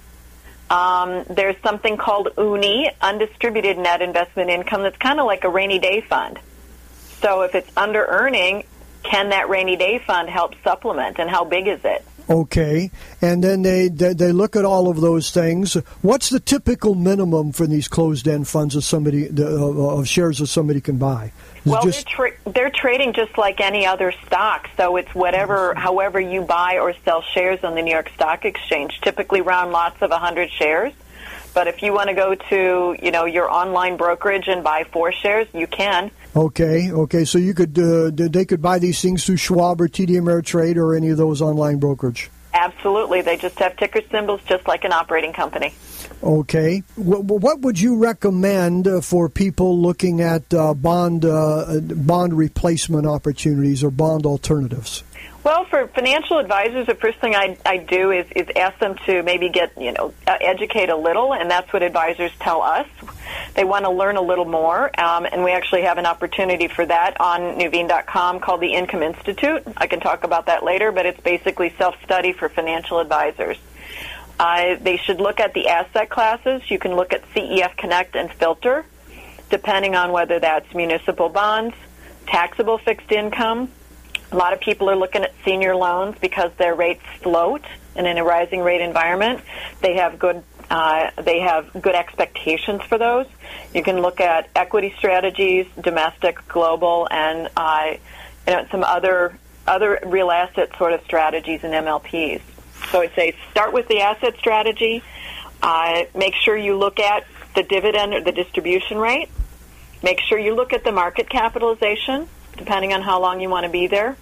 Um, 0.70 1.24
there's 1.30 1.56
something 1.62 1.98
called 1.98 2.30
UNI, 2.38 2.90
undistributed 3.02 3.78
net 3.78 4.02
investment 4.02 4.50
income, 4.50 4.82
that's 4.82 4.98
kind 4.98 5.20
of 5.20 5.26
like 5.26 5.44
a 5.44 5.50
rainy 5.50 5.78
day 5.78 6.02
fund. 6.02 6.40
So 7.22 7.42
if 7.42 7.56
it's 7.56 7.70
under 7.78 8.06
earning, 8.06 8.66
can 9.04 9.30
that 9.30 9.50
rainy 9.50 9.76
day 9.76 10.00
fund 10.00 10.30
help 10.30 10.54
supplement, 10.64 11.20
and 11.20 11.30
how 11.30 11.44
big 11.44 11.68
is 11.68 11.80
it? 11.84 12.06
Okay, 12.30 12.90
and 13.22 13.44
then 13.44 13.64
they, 13.64 13.90
they, 13.90 14.14
they 14.14 14.32
look 14.32 14.56
at 14.56 14.64
all 14.64 14.88
of 14.88 15.02
those 15.02 15.32
things. 15.32 15.74
What's 16.02 16.30
the 16.30 16.40
typical 16.40 16.96
minimum 16.96 17.52
for 17.52 17.68
these 17.68 17.90
closed 17.90 18.28
end 18.30 18.48
funds 18.48 18.76
of 18.78 18.86
somebody 18.86 19.28
of 19.28 20.08
shares 20.08 20.40
that 20.40 20.48
somebody 20.48 20.80
can 20.80 20.98
buy? 20.98 21.34
well, 21.66 21.84
just... 21.84 22.06
they're, 22.06 22.32
tra- 22.32 22.52
they're 22.54 22.70
trading 22.70 23.14
just 23.14 23.38
like 23.38 23.60
any 23.60 23.86
other 23.86 24.14
stock, 24.26 24.70
so 24.78 24.96
it's 24.96 25.14
whatever, 25.14 25.74
however 25.76 26.20
you 26.20 26.42
buy 26.42 26.78
or 26.80 26.94
sell 27.04 27.22
shares 27.22 27.64
on 27.64 27.76
the 27.76 27.82
New 27.82 27.92
York 27.92 28.10
Stock 28.16 28.46
Exchange. 28.46 29.00
Typically, 29.02 29.42
round 29.42 29.72
lots 29.72 30.02
of 30.02 30.10
100 30.10 30.50
shares. 30.50 30.94
But 31.54 31.68
if 31.68 31.84
you 31.84 31.94
want 31.94 32.10
to 32.10 32.16
go 32.16 32.36
to, 32.36 32.96
you 33.02 33.12
know, 33.12 33.26
your 33.26 33.50
online 33.50 33.98
brokerage 33.98 34.48
and 34.48 34.64
buy 34.64 34.86
four 34.86 35.12
shares, 35.12 35.48
you 35.54 35.68
can. 35.68 36.10
Okay, 36.36 36.92
okay. 36.92 37.26
So 37.26 37.38
you 37.38 37.54
could, 37.54 37.78
uh, 37.78 38.10
they 38.14 38.46
could 38.46 38.62
buy 38.62 38.80
these 38.80 39.02
things 39.02 39.26
through 39.26 39.38
Schwab 39.38 39.80
or 39.82 39.88
TD 39.88 40.12
Ameritrade 40.12 40.78
or 40.78 40.96
any 40.96 41.10
of 41.10 41.18
those 41.18 41.42
online 41.42 41.78
brokerage. 41.78 42.32
Absolutely, 42.54 43.22
they 43.22 43.36
just 43.38 43.58
have 43.60 43.76
ticker 43.78 44.02
symbols, 44.12 44.40
just 44.46 44.68
like 44.68 44.84
an 44.84 44.92
operating 44.92 45.34
company. 45.34 45.74
Okay, 46.22 46.84
what 46.96 47.62
would 47.62 47.80
you 47.80 47.98
recommend 47.98 48.88
uh, 48.88 49.02
for 49.02 49.28
people 49.28 49.80
looking 49.80 50.22
at 50.22 50.54
uh, 50.54 50.74
bond 50.74 51.26
uh, 51.26 51.80
bond 51.82 52.34
replacement 52.34 53.08
opportunities 53.08 53.84
or 53.84 53.90
bond 53.90 54.26
alternatives? 54.26 55.04
Well, 55.44 55.66
for 55.66 55.88
financial 55.88 56.38
advisors, 56.38 56.88
the 56.88 56.96
first 56.96 57.20
thing 57.20 57.36
I, 57.36 57.58
I 57.66 57.78
do 57.78 58.12
is, 58.12 58.26
is 58.34 58.48
ask 58.56 58.80
them 58.80 58.96
to 59.06 59.24
maybe 59.24 59.50
get, 59.50 59.78
you 59.78 59.92
know, 59.92 60.14
uh, 60.26 60.38
educate 60.40 60.90
a 60.90 60.96
little, 60.96 61.34
and 61.34 61.52
that's 61.52 61.72
what 61.74 61.84
advisors 61.84 62.32
tell 62.40 62.62
us. 62.62 62.88
They 63.54 63.64
want 63.64 63.86
to 63.86 63.92
learn 63.92 64.18
a 64.18 64.22
little 64.22 64.46
more, 64.46 64.92
um, 65.00 65.26
and 65.26 65.44
we 65.44 65.52
actually 65.52 65.84
have 65.84 65.98
an 65.98 66.06
opportunity 66.06 66.68
for 66.68 66.86
that 66.86 67.20
on 67.20 67.42
Nuveen.com 67.60 68.40
called 68.40 68.62
the 68.62 68.74
Income 68.74 69.04
Institute. 69.04 69.64
I 69.78 69.88
can 69.88 70.00
talk 70.00 70.24
about 70.24 70.48
that 70.48 70.64
later, 70.64 70.92
but 70.92 71.06
it's 71.06 71.20
basically 71.20 71.74
self-study 71.78 72.34
for 72.34 72.50
financial 72.50 73.00
advisors. 73.00 73.58
Uh, 74.40 74.76
they 74.82 74.98
should 74.98 75.22
look 75.22 75.40
at 75.40 75.54
the 75.54 75.68
asset 75.68 76.10
classes. 76.10 76.70
You 76.70 76.80
can 76.80 76.96
look 76.96 77.14
at 77.14 77.24
CEF 77.34 77.78
Connect 77.78 78.16
and 78.16 78.32
filter, 78.32 78.86
depending 79.50 79.96
on 79.96 80.12
whether 80.12 80.40
that's 80.40 80.74
municipal 80.74 81.30
bonds, 81.30 81.76
taxable 82.26 82.80
fixed 82.80 83.12
income, 83.12 83.70
a 84.34 84.36
lot 84.36 84.52
of 84.52 84.60
people 84.60 84.90
are 84.90 84.96
looking 84.96 85.22
at 85.22 85.32
senior 85.46 85.76
loans 85.76 86.16
because 86.20 86.52
their 86.58 86.74
rates 86.74 87.04
float, 87.22 87.62
and 87.96 88.08
in 88.08 88.18
a 88.18 88.24
rising 88.24 88.62
rate 88.62 88.82
environment, 88.82 89.42
they 89.82 89.98
have 89.98 90.18
good 90.18 90.44
uh, 90.70 91.12
they 91.22 91.40
have 91.40 91.72
good 91.82 91.96
expectations 91.96 92.82
for 92.84 92.98
those. 92.98 93.28
You 93.74 93.84
can 93.84 94.02
look 94.02 94.20
at 94.20 94.50
equity 94.56 94.94
strategies, 94.98 95.68
domestic, 95.82 96.48
global, 96.48 97.08
and 97.10 97.50
uh, 97.56 97.96
you 98.48 98.54
know 98.54 98.66
some 98.72 98.84
other 98.84 99.38
other 99.68 100.00
real 100.06 100.32
asset 100.32 100.76
sort 100.78 100.94
of 100.94 101.02
strategies 101.04 101.64
and 101.64 101.74
MLPs. 101.74 102.42
So 102.92 103.02
I'd 103.02 103.14
say 103.16 103.36
start 103.52 103.74
with 103.74 103.88
the 103.88 104.02
asset 104.02 104.38
strategy. 104.38 105.04
Uh, 105.62 106.04
make 106.16 106.36
sure 106.36 106.58
you 106.58 106.76
look 106.78 107.00
at 107.00 107.26
the 107.56 107.64
dividend 107.64 108.14
or 108.14 108.22
the 108.22 108.34
distribution 108.34 108.98
rate. 108.98 109.30
Make 110.02 110.20
sure 110.20 110.38
you 110.38 110.54
look 110.56 110.74
at 110.74 110.84
the 110.84 110.92
market 110.92 111.30
capitalization 111.30 112.28
depending 112.58 112.94
on 112.94 113.02
how 113.02 113.20
long 113.20 113.40
you 113.40 113.50
want 113.50 113.66
to 113.66 113.72
be 113.72 113.88
there. 113.88 114.16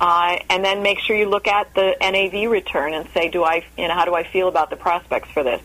Uh, 0.00 0.38
and 0.48 0.64
then 0.64 0.82
make 0.82 1.00
sure 1.00 1.16
you 1.16 1.28
look 1.28 1.48
at 1.48 1.74
the 1.74 1.96
NAV 2.00 2.50
return 2.50 2.94
and 2.94 3.08
say, 3.12 3.28
do 3.28 3.42
I, 3.42 3.64
you 3.76 3.88
know, 3.88 3.94
how 3.94 4.04
do 4.04 4.14
I 4.14 4.22
feel 4.22 4.48
about 4.48 4.70
the 4.70 4.76
prospects 4.76 5.30
for 5.30 5.42
this? 5.42 5.60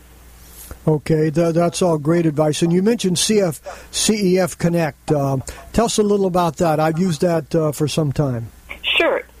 Okay, 0.86 1.30
th- 1.30 1.54
that's 1.54 1.82
all 1.82 1.98
great 1.98 2.26
advice. 2.26 2.62
And 2.62 2.72
you 2.72 2.82
mentioned 2.82 3.16
CF, 3.16 3.60
CEF 3.90 4.58
Connect. 4.58 5.10
Uh, 5.10 5.38
tell 5.72 5.86
us 5.86 5.98
a 5.98 6.02
little 6.02 6.26
about 6.26 6.56
that. 6.56 6.80
I've 6.80 6.98
used 6.98 7.20
that 7.20 7.54
uh, 7.54 7.72
for 7.72 7.88
some 7.88 8.12
time. 8.12 8.48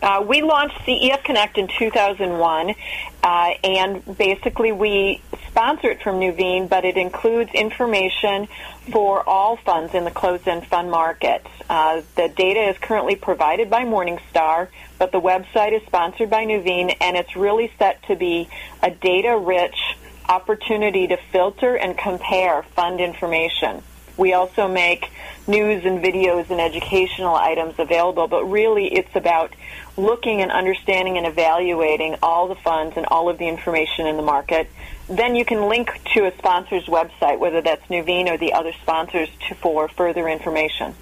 Uh, 0.04 0.22
we 0.28 0.42
launched 0.42 0.76
CEF 0.80 1.24
Connect 1.24 1.56
in 1.56 1.66
2001, 1.66 2.74
uh, 3.22 3.50
and 3.64 4.18
basically 4.18 4.70
we 4.70 5.22
sponsor 5.48 5.88
it 5.88 6.02
from 6.02 6.16
Nuveen, 6.16 6.68
but 6.68 6.84
it 6.84 6.98
includes 6.98 7.50
information 7.54 8.46
for 8.92 9.26
all 9.26 9.56
funds 9.56 9.94
in 9.94 10.04
the 10.04 10.10
closed-end 10.10 10.66
fund 10.66 10.90
market. 10.90 11.46
Uh, 11.70 12.02
the 12.16 12.28
data 12.28 12.68
is 12.68 12.76
currently 12.76 13.16
provided 13.16 13.70
by 13.70 13.84
Morningstar, 13.84 14.68
but 14.98 15.10
the 15.10 15.22
website 15.22 15.72
is 15.72 15.82
sponsored 15.86 16.28
by 16.28 16.44
Nuveen, 16.44 16.94
and 17.00 17.16
it's 17.16 17.34
really 17.34 17.72
set 17.78 18.02
to 18.02 18.14
be 18.14 18.46
a 18.82 18.90
data-rich 18.90 19.96
opportunity 20.28 21.06
to 21.06 21.16
filter 21.32 21.76
and 21.76 21.96
compare 21.96 22.62
fund 22.62 23.00
information. 23.00 23.82
We 24.18 24.34
also 24.34 24.68
make 24.68 25.10
news 25.46 25.84
and 25.84 26.02
videos 26.02 26.50
and 26.50 26.60
educational 26.60 27.34
items 27.34 27.74
available, 27.78 28.28
but 28.28 28.44
really 28.44 28.86
it's 28.86 29.14
about 29.14 29.54
looking 29.96 30.40
and 30.40 30.50
understanding 30.50 31.16
and 31.16 31.26
evaluating 31.26 32.16
all 32.22 32.48
the 32.48 32.54
funds 32.56 32.96
and 32.96 33.06
all 33.06 33.28
of 33.28 33.38
the 33.38 33.46
information 33.46 34.06
in 34.06 34.16
the 34.16 34.22
market. 34.22 34.68
Then 35.08 35.34
you 35.34 35.44
can 35.44 35.68
link 35.68 36.00
to 36.14 36.26
a 36.26 36.36
sponsor's 36.38 36.86
website, 36.86 37.38
whether 37.38 37.60
that's 37.60 37.84
Nuveen 37.86 38.28
or 38.28 38.38
the 38.38 38.54
other 38.54 38.72
sponsors, 38.82 39.28
to, 39.48 39.54
for 39.54 39.88
further 39.88 40.28
information. 40.28 40.94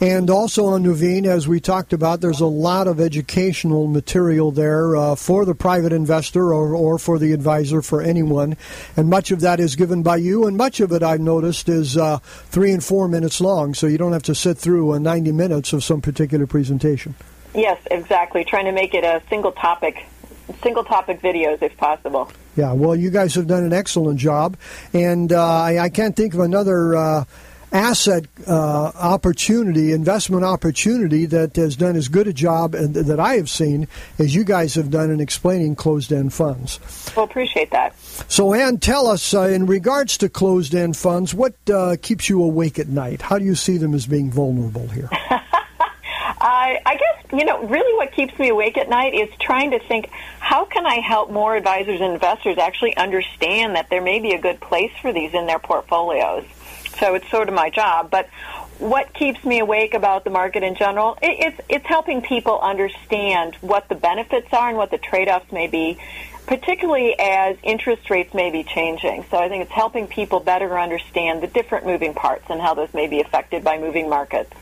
And 0.00 0.30
also 0.30 0.66
on 0.66 0.84
Nuveen, 0.84 1.26
as 1.26 1.48
we 1.48 1.60
talked 1.60 1.92
about, 1.92 2.20
there's 2.20 2.40
a 2.40 2.46
lot 2.46 2.86
of 2.86 3.00
educational 3.00 3.86
material 3.86 4.50
there 4.50 4.96
uh, 4.96 5.14
for 5.14 5.44
the 5.44 5.54
private 5.54 5.92
investor 5.92 6.52
or, 6.52 6.74
or 6.74 6.98
for 6.98 7.18
the 7.18 7.32
advisor, 7.32 7.82
for 7.82 8.00
anyone. 8.00 8.56
And 8.96 9.10
much 9.10 9.30
of 9.30 9.40
that 9.40 9.60
is 9.60 9.76
given 9.76 10.02
by 10.02 10.16
you, 10.16 10.46
and 10.46 10.56
much 10.56 10.80
of 10.80 10.92
it 10.92 11.02
I've 11.02 11.20
noticed 11.20 11.68
is 11.68 11.96
uh, 11.96 12.18
three 12.18 12.72
and 12.72 12.82
four 12.82 13.08
minutes 13.08 13.40
long, 13.40 13.74
so 13.74 13.86
you 13.86 13.98
don't 13.98 14.12
have 14.12 14.22
to 14.24 14.34
sit 14.34 14.58
through 14.58 14.92
uh, 14.92 14.98
90 14.98 15.32
minutes 15.32 15.72
of 15.72 15.82
some 15.84 16.00
particular 16.00 16.46
presentation. 16.46 17.14
Yes, 17.54 17.80
exactly. 17.90 18.44
Trying 18.44 18.66
to 18.66 18.72
make 18.72 18.94
it 18.94 19.04
a 19.04 19.22
single 19.28 19.52
topic 19.52 20.06
single 20.62 20.84
topic 20.84 21.20
videos 21.20 21.62
if 21.62 21.76
possible. 21.76 22.30
Yeah, 22.56 22.72
well, 22.72 22.96
you 22.96 23.10
guys 23.10 23.34
have 23.34 23.46
done 23.46 23.64
an 23.64 23.72
excellent 23.72 24.18
job, 24.18 24.56
and 24.92 25.32
uh, 25.32 25.44
I, 25.44 25.78
I, 25.78 25.88
can't 25.90 26.16
think 26.16 26.34
of 26.34 26.40
another 26.40 26.96
uh, 26.96 27.24
asset 27.72 28.26
uh, 28.46 28.92
opportunity, 28.94 29.92
investment 29.92 30.44
opportunity 30.44 31.26
that 31.26 31.56
has 31.56 31.76
done 31.76 31.96
as 31.96 32.08
good 32.08 32.26
a 32.26 32.32
job 32.32 32.72
that 32.72 33.20
I 33.20 33.34
have 33.34 33.50
seen 33.50 33.88
as 34.18 34.34
you 34.34 34.44
guys 34.44 34.74
have 34.74 34.90
done 34.90 35.10
in 35.10 35.20
explaining 35.20 35.76
closed-end 35.76 36.32
funds. 36.32 36.80
Well, 37.16 37.24
appreciate 37.24 37.70
that. 37.70 37.98
So, 38.28 38.54
Ann, 38.54 38.78
tell 38.78 39.06
us 39.06 39.34
uh, 39.34 39.42
in 39.42 39.66
regards 39.66 40.18
to 40.18 40.28
closed-end 40.28 40.96
funds, 40.96 41.34
what 41.34 41.54
uh, 41.72 41.96
keeps 42.00 42.28
you 42.28 42.42
awake 42.42 42.78
at 42.78 42.88
night? 42.88 43.22
How 43.22 43.38
do 43.38 43.44
you 43.44 43.54
see 43.54 43.76
them 43.76 43.94
as 43.94 44.06
being 44.06 44.30
vulnerable 44.30 44.88
here? 44.88 45.08
I, 46.40 46.78
I 46.86 46.96
guess, 46.96 47.32
you 47.32 47.44
know, 47.44 47.64
really 47.66 47.96
what 47.96 48.12
keeps 48.12 48.38
me 48.38 48.48
awake 48.48 48.78
at 48.78 48.88
night 48.88 49.14
is 49.14 49.28
trying 49.40 49.72
to 49.72 49.80
think 49.80 50.10
how 50.38 50.64
can 50.64 50.86
I 50.86 51.00
help 51.00 51.30
more 51.30 51.56
advisors 51.56 52.00
and 52.00 52.14
investors 52.14 52.58
actually 52.58 52.96
understand 52.96 53.74
that 53.74 53.90
there 53.90 54.00
may 54.00 54.20
be 54.20 54.32
a 54.32 54.40
good 54.40 54.60
place 54.60 54.92
for 55.02 55.12
these 55.12 55.34
in 55.34 55.46
their 55.46 55.58
portfolios 55.58 56.44
so 56.98 57.14
it's 57.14 57.28
sort 57.30 57.48
of 57.48 57.54
my 57.54 57.70
job. 57.70 58.10
But 58.10 58.28
what 58.78 59.12
keeps 59.12 59.44
me 59.44 59.58
awake 59.58 59.94
about 59.94 60.24
the 60.24 60.30
market 60.30 60.62
in 60.62 60.74
general, 60.74 61.18
it, 61.20 61.52
it's 61.52 61.60
it's 61.68 61.86
helping 61.86 62.22
people 62.22 62.60
understand 62.60 63.56
what 63.60 63.88
the 63.88 63.94
benefits 63.94 64.48
are 64.52 64.68
and 64.68 64.76
what 64.76 64.90
the 64.90 64.98
trade-offs 64.98 65.50
may 65.50 65.66
be, 65.66 65.98
particularly 66.46 67.18
as 67.18 67.56
interest 67.62 68.08
rates 68.10 68.32
may 68.34 68.50
be 68.50 68.62
changing. 68.62 69.24
So 69.30 69.36
I 69.36 69.48
think 69.48 69.64
it's 69.64 69.72
helping 69.72 70.06
people 70.06 70.40
better 70.40 70.78
understand 70.78 71.42
the 71.42 71.48
different 71.48 71.86
moving 71.86 72.14
parts 72.14 72.44
and 72.48 72.60
how 72.60 72.74
those 72.74 72.92
may 72.94 73.06
be 73.06 73.20
affected 73.20 73.64
by 73.64 73.78
moving 73.78 74.08
markets. 74.08 74.52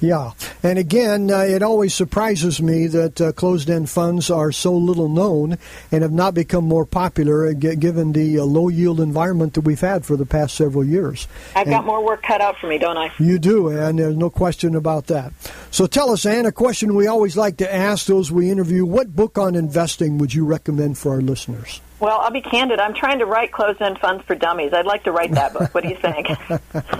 Yeah, 0.00 0.32
and 0.62 0.78
again, 0.78 1.30
uh, 1.30 1.38
it 1.38 1.62
always 1.62 1.94
surprises 1.94 2.60
me 2.60 2.86
that 2.88 3.20
uh, 3.20 3.32
closed-end 3.32 3.88
funds 3.88 4.28
are 4.30 4.52
so 4.52 4.74
little 4.74 5.08
known 5.08 5.56
and 5.90 6.02
have 6.02 6.12
not 6.12 6.34
become 6.34 6.64
more 6.64 6.84
popular, 6.84 7.46
uh, 7.46 7.52
g- 7.54 7.76
given 7.76 8.12
the 8.12 8.38
uh, 8.38 8.44
low-yield 8.44 9.00
environment 9.00 9.54
that 9.54 9.62
we've 9.62 9.80
had 9.80 10.04
for 10.04 10.16
the 10.16 10.26
past 10.26 10.56
several 10.56 10.84
years. 10.84 11.26
I've 11.56 11.66
and 11.68 11.70
got 11.76 11.86
more 11.86 12.04
work 12.04 12.22
cut 12.22 12.40
out 12.42 12.58
for 12.58 12.66
me, 12.66 12.76
don't 12.76 12.98
I? 12.98 13.12
You 13.18 13.38
do, 13.38 13.68
and 13.68 13.98
there's 13.98 14.16
no 14.16 14.28
question 14.28 14.74
about 14.74 15.06
that. 15.06 15.32
So 15.70 15.86
tell 15.86 16.10
us, 16.10 16.26
Ann, 16.26 16.44
a 16.44 16.52
question 16.52 16.94
we 16.94 17.06
always 17.06 17.36
like 17.36 17.56
to 17.58 17.74
ask 17.74 18.06
those 18.06 18.30
we 18.30 18.50
interview: 18.50 18.84
What 18.84 19.14
book 19.16 19.38
on 19.38 19.54
investing 19.54 20.18
would 20.18 20.34
you 20.34 20.44
recommend 20.44 20.98
for 20.98 21.12
our 21.14 21.20
listeners? 21.22 21.80
Well, 22.04 22.20
I'll 22.20 22.30
be 22.30 22.42
candid. 22.42 22.80
I'm 22.80 22.92
trying 22.92 23.20
to 23.20 23.24
write 23.24 23.50
closed-end 23.50 23.98
funds 23.98 24.22
for 24.26 24.34
dummies. 24.34 24.74
I'd 24.74 24.84
like 24.84 25.04
to 25.04 25.10
write 25.10 25.30
that 25.32 25.54
book. 25.54 25.74
What 25.74 25.84
do 25.84 25.88
you 25.88 25.96
think? 25.96 26.28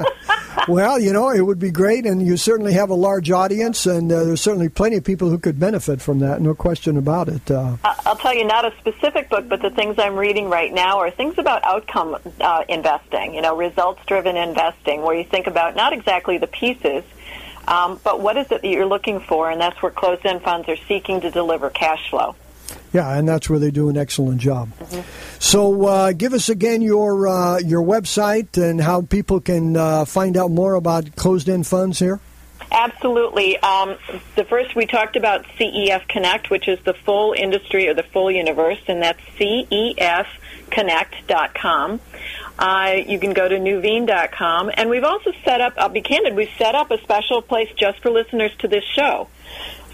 well, 0.68 0.98
you 0.98 1.12
know, 1.12 1.28
it 1.28 1.42
would 1.42 1.58
be 1.58 1.70
great, 1.70 2.06
and 2.06 2.26
you 2.26 2.38
certainly 2.38 2.72
have 2.72 2.88
a 2.88 2.94
large 2.94 3.30
audience, 3.30 3.84
and 3.84 4.10
uh, 4.10 4.24
there's 4.24 4.40
certainly 4.40 4.70
plenty 4.70 4.96
of 4.96 5.04
people 5.04 5.28
who 5.28 5.36
could 5.36 5.60
benefit 5.60 6.00
from 6.00 6.20
that. 6.20 6.40
No 6.40 6.54
question 6.54 6.96
about 6.96 7.28
it. 7.28 7.50
Uh, 7.50 7.76
I'll 7.84 8.16
tell 8.16 8.32
you, 8.32 8.46
not 8.46 8.64
a 8.64 8.74
specific 8.78 9.28
book, 9.28 9.46
but 9.46 9.60
the 9.60 9.68
things 9.68 9.98
I'm 9.98 10.16
reading 10.16 10.48
right 10.48 10.72
now 10.72 11.00
are 11.00 11.10
things 11.10 11.36
about 11.36 11.62
outcome 11.66 12.16
uh, 12.40 12.64
investing. 12.70 13.34
You 13.34 13.42
know, 13.42 13.54
results-driven 13.58 14.38
investing, 14.38 15.02
where 15.02 15.14
you 15.14 15.24
think 15.24 15.46
about 15.46 15.76
not 15.76 15.92
exactly 15.92 16.38
the 16.38 16.46
pieces. 16.46 17.04
Um, 17.68 18.00
but 18.02 18.22
what 18.22 18.38
is 18.38 18.46
it 18.46 18.62
that 18.62 18.64
you're 18.64 18.86
looking 18.86 19.20
for? 19.20 19.50
And 19.50 19.60
that's 19.60 19.82
where 19.82 19.92
closed-end 19.92 20.40
funds 20.40 20.66
are 20.70 20.78
seeking 20.88 21.20
to 21.20 21.30
deliver 21.30 21.68
cash 21.68 22.08
flow. 22.08 22.36
Yeah, 22.94 23.18
and 23.18 23.28
that's 23.28 23.50
where 23.50 23.58
they 23.58 23.72
do 23.72 23.88
an 23.88 23.96
excellent 23.96 24.40
job. 24.40 24.70
Mm-hmm. 24.78 25.00
So, 25.40 25.86
uh, 25.86 26.12
give 26.12 26.32
us 26.32 26.48
again 26.48 26.80
your 26.80 27.26
uh, 27.26 27.58
your 27.58 27.82
website 27.82 28.56
and 28.56 28.80
how 28.80 29.02
people 29.02 29.40
can 29.40 29.76
uh, 29.76 30.04
find 30.04 30.36
out 30.36 30.52
more 30.52 30.74
about 30.74 31.16
closed-end 31.16 31.66
funds 31.66 31.98
here. 31.98 32.20
Absolutely. 32.70 33.58
Um, 33.58 33.96
the 34.36 34.44
first 34.44 34.76
we 34.76 34.86
talked 34.86 35.16
about 35.16 35.44
CEF 35.58 36.06
Connect, 36.08 36.50
which 36.50 36.68
is 36.68 36.78
the 36.84 36.94
full 36.94 37.32
industry 37.32 37.88
or 37.88 37.94
the 37.94 38.04
full 38.04 38.30
universe, 38.30 38.80
and 38.86 39.02
that's 39.02 39.20
cefconnect.com. 40.74 42.00
Uh, 42.58 42.94
you 43.06 43.18
can 43.18 43.32
go 43.32 43.48
to 43.48 43.56
nuveen.com, 43.56 44.70
and 44.74 44.88
we've 44.88 45.04
also 45.04 45.32
set 45.44 45.60
up. 45.60 45.74
I'll 45.76 45.88
be 45.88 46.02
candid. 46.02 46.36
We've 46.36 46.50
set 46.56 46.74
up 46.74 46.90
a 46.90 46.98
special 46.98 47.42
place 47.42 47.68
just 47.76 48.00
for 48.00 48.10
listeners 48.10 48.52
to 48.58 48.68
this 48.68 48.84
show. 48.84 49.28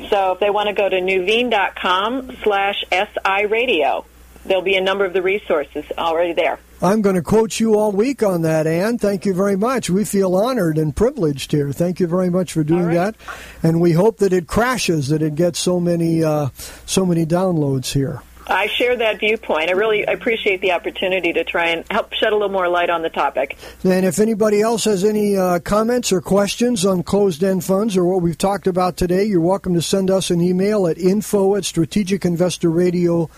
So 0.08 0.32
if 0.32 0.40
they 0.40 0.50
want 0.50 0.68
to 0.68 0.74
go 0.74 0.88
to 0.88 0.96
nuveen.com 0.96 2.36
slash 2.42 2.84
SI 2.90 3.46
radio, 3.46 4.04
there'll 4.44 4.62
be 4.62 4.76
a 4.76 4.80
number 4.80 5.04
of 5.04 5.12
the 5.12 5.22
resources 5.22 5.84
already 5.96 6.32
there. 6.34 6.58
I'm 6.82 7.02
going 7.02 7.16
to 7.16 7.22
quote 7.22 7.60
you 7.60 7.78
all 7.78 7.92
week 7.92 8.22
on 8.22 8.42
that, 8.42 8.66
Anne. 8.66 8.96
Thank 8.96 9.26
you 9.26 9.34
very 9.34 9.56
much. 9.56 9.90
We 9.90 10.04
feel 10.04 10.34
honored 10.34 10.78
and 10.78 10.96
privileged 10.96 11.52
here. 11.52 11.72
Thank 11.72 12.00
you 12.00 12.06
very 12.06 12.30
much 12.30 12.52
for 12.54 12.64
doing 12.64 12.86
right. 12.86 12.94
that, 12.94 13.16
and 13.62 13.80
we 13.80 13.92
hope 13.92 14.18
that 14.18 14.32
it 14.32 14.46
crashes, 14.46 15.08
that 15.08 15.20
it 15.20 15.34
gets 15.34 15.58
so 15.58 15.78
many, 15.78 16.24
uh, 16.24 16.48
so 16.86 17.04
many 17.04 17.26
downloads 17.26 17.92
here. 17.92 18.22
I 18.50 18.66
share 18.66 18.96
that 18.96 19.20
viewpoint. 19.20 19.70
I 19.70 19.72
really 19.72 20.02
appreciate 20.02 20.60
the 20.60 20.72
opportunity 20.72 21.32
to 21.32 21.44
try 21.44 21.68
and 21.68 21.84
help 21.90 22.12
shed 22.12 22.32
a 22.32 22.36
little 22.36 22.48
more 22.48 22.68
light 22.68 22.90
on 22.90 23.02
the 23.02 23.08
topic. 23.08 23.56
And 23.84 24.04
if 24.04 24.18
anybody 24.18 24.60
else 24.60 24.84
has 24.84 25.04
any 25.04 25.36
uh, 25.36 25.60
comments 25.60 26.12
or 26.12 26.20
questions 26.20 26.84
on 26.84 27.02
closed 27.04 27.44
end 27.44 27.64
funds 27.64 27.96
or 27.96 28.04
what 28.04 28.22
we've 28.22 28.36
talked 28.36 28.66
about 28.66 28.96
today, 28.96 29.24
you're 29.24 29.40
welcome 29.40 29.74
to 29.74 29.82
send 29.82 30.10
us 30.10 30.30
an 30.30 30.40
email 30.40 30.86
at 30.86 30.98
info 30.98 31.54
at 31.54 31.62
strategicinvestorradio.com 31.62 33.30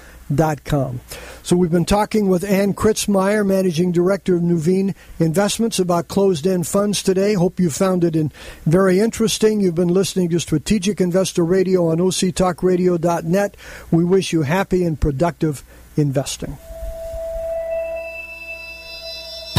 Com. 0.65 1.01
So 1.43 1.57
we've 1.57 1.71
been 1.71 1.85
talking 1.85 2.29
with 2.29 2.45
Ann 2.45 2.75
Kritzmire, 2.75 3.45
Managing 3.45 3.93
Director 3.93 4.37
of 4.37 4.43
Nuveen 4.43 4.95
Investments, 5.19 5.79
about 5.79 6.09
closed-end 6.09 6.67
funds 6.67 7.03
today. 7.03 7.35
Hope 7.35 7.59
you 7.59 7.71
found 7.71 8.05
it 8.05 8.15
in 8.15 8.33
very 8.65 9.01
interesting. 9.01 9.61
You've 9.61 9.75
been 9.75 9.89
listening 9.89 10.29
to 10.31 10.41
Strategic 10.41 11.01
Investor 11.01 11.45
Radio 11.45 11.89
on 11.89 11.99
octalkradio.net. 11.99 13.57
We 13.91 14.05
wish 14.05 14.33
you 14.33 14.43
happy 14.43 14.85
and 14.85 15.01
productive 15.01 15.65
investing. 15.97 16.57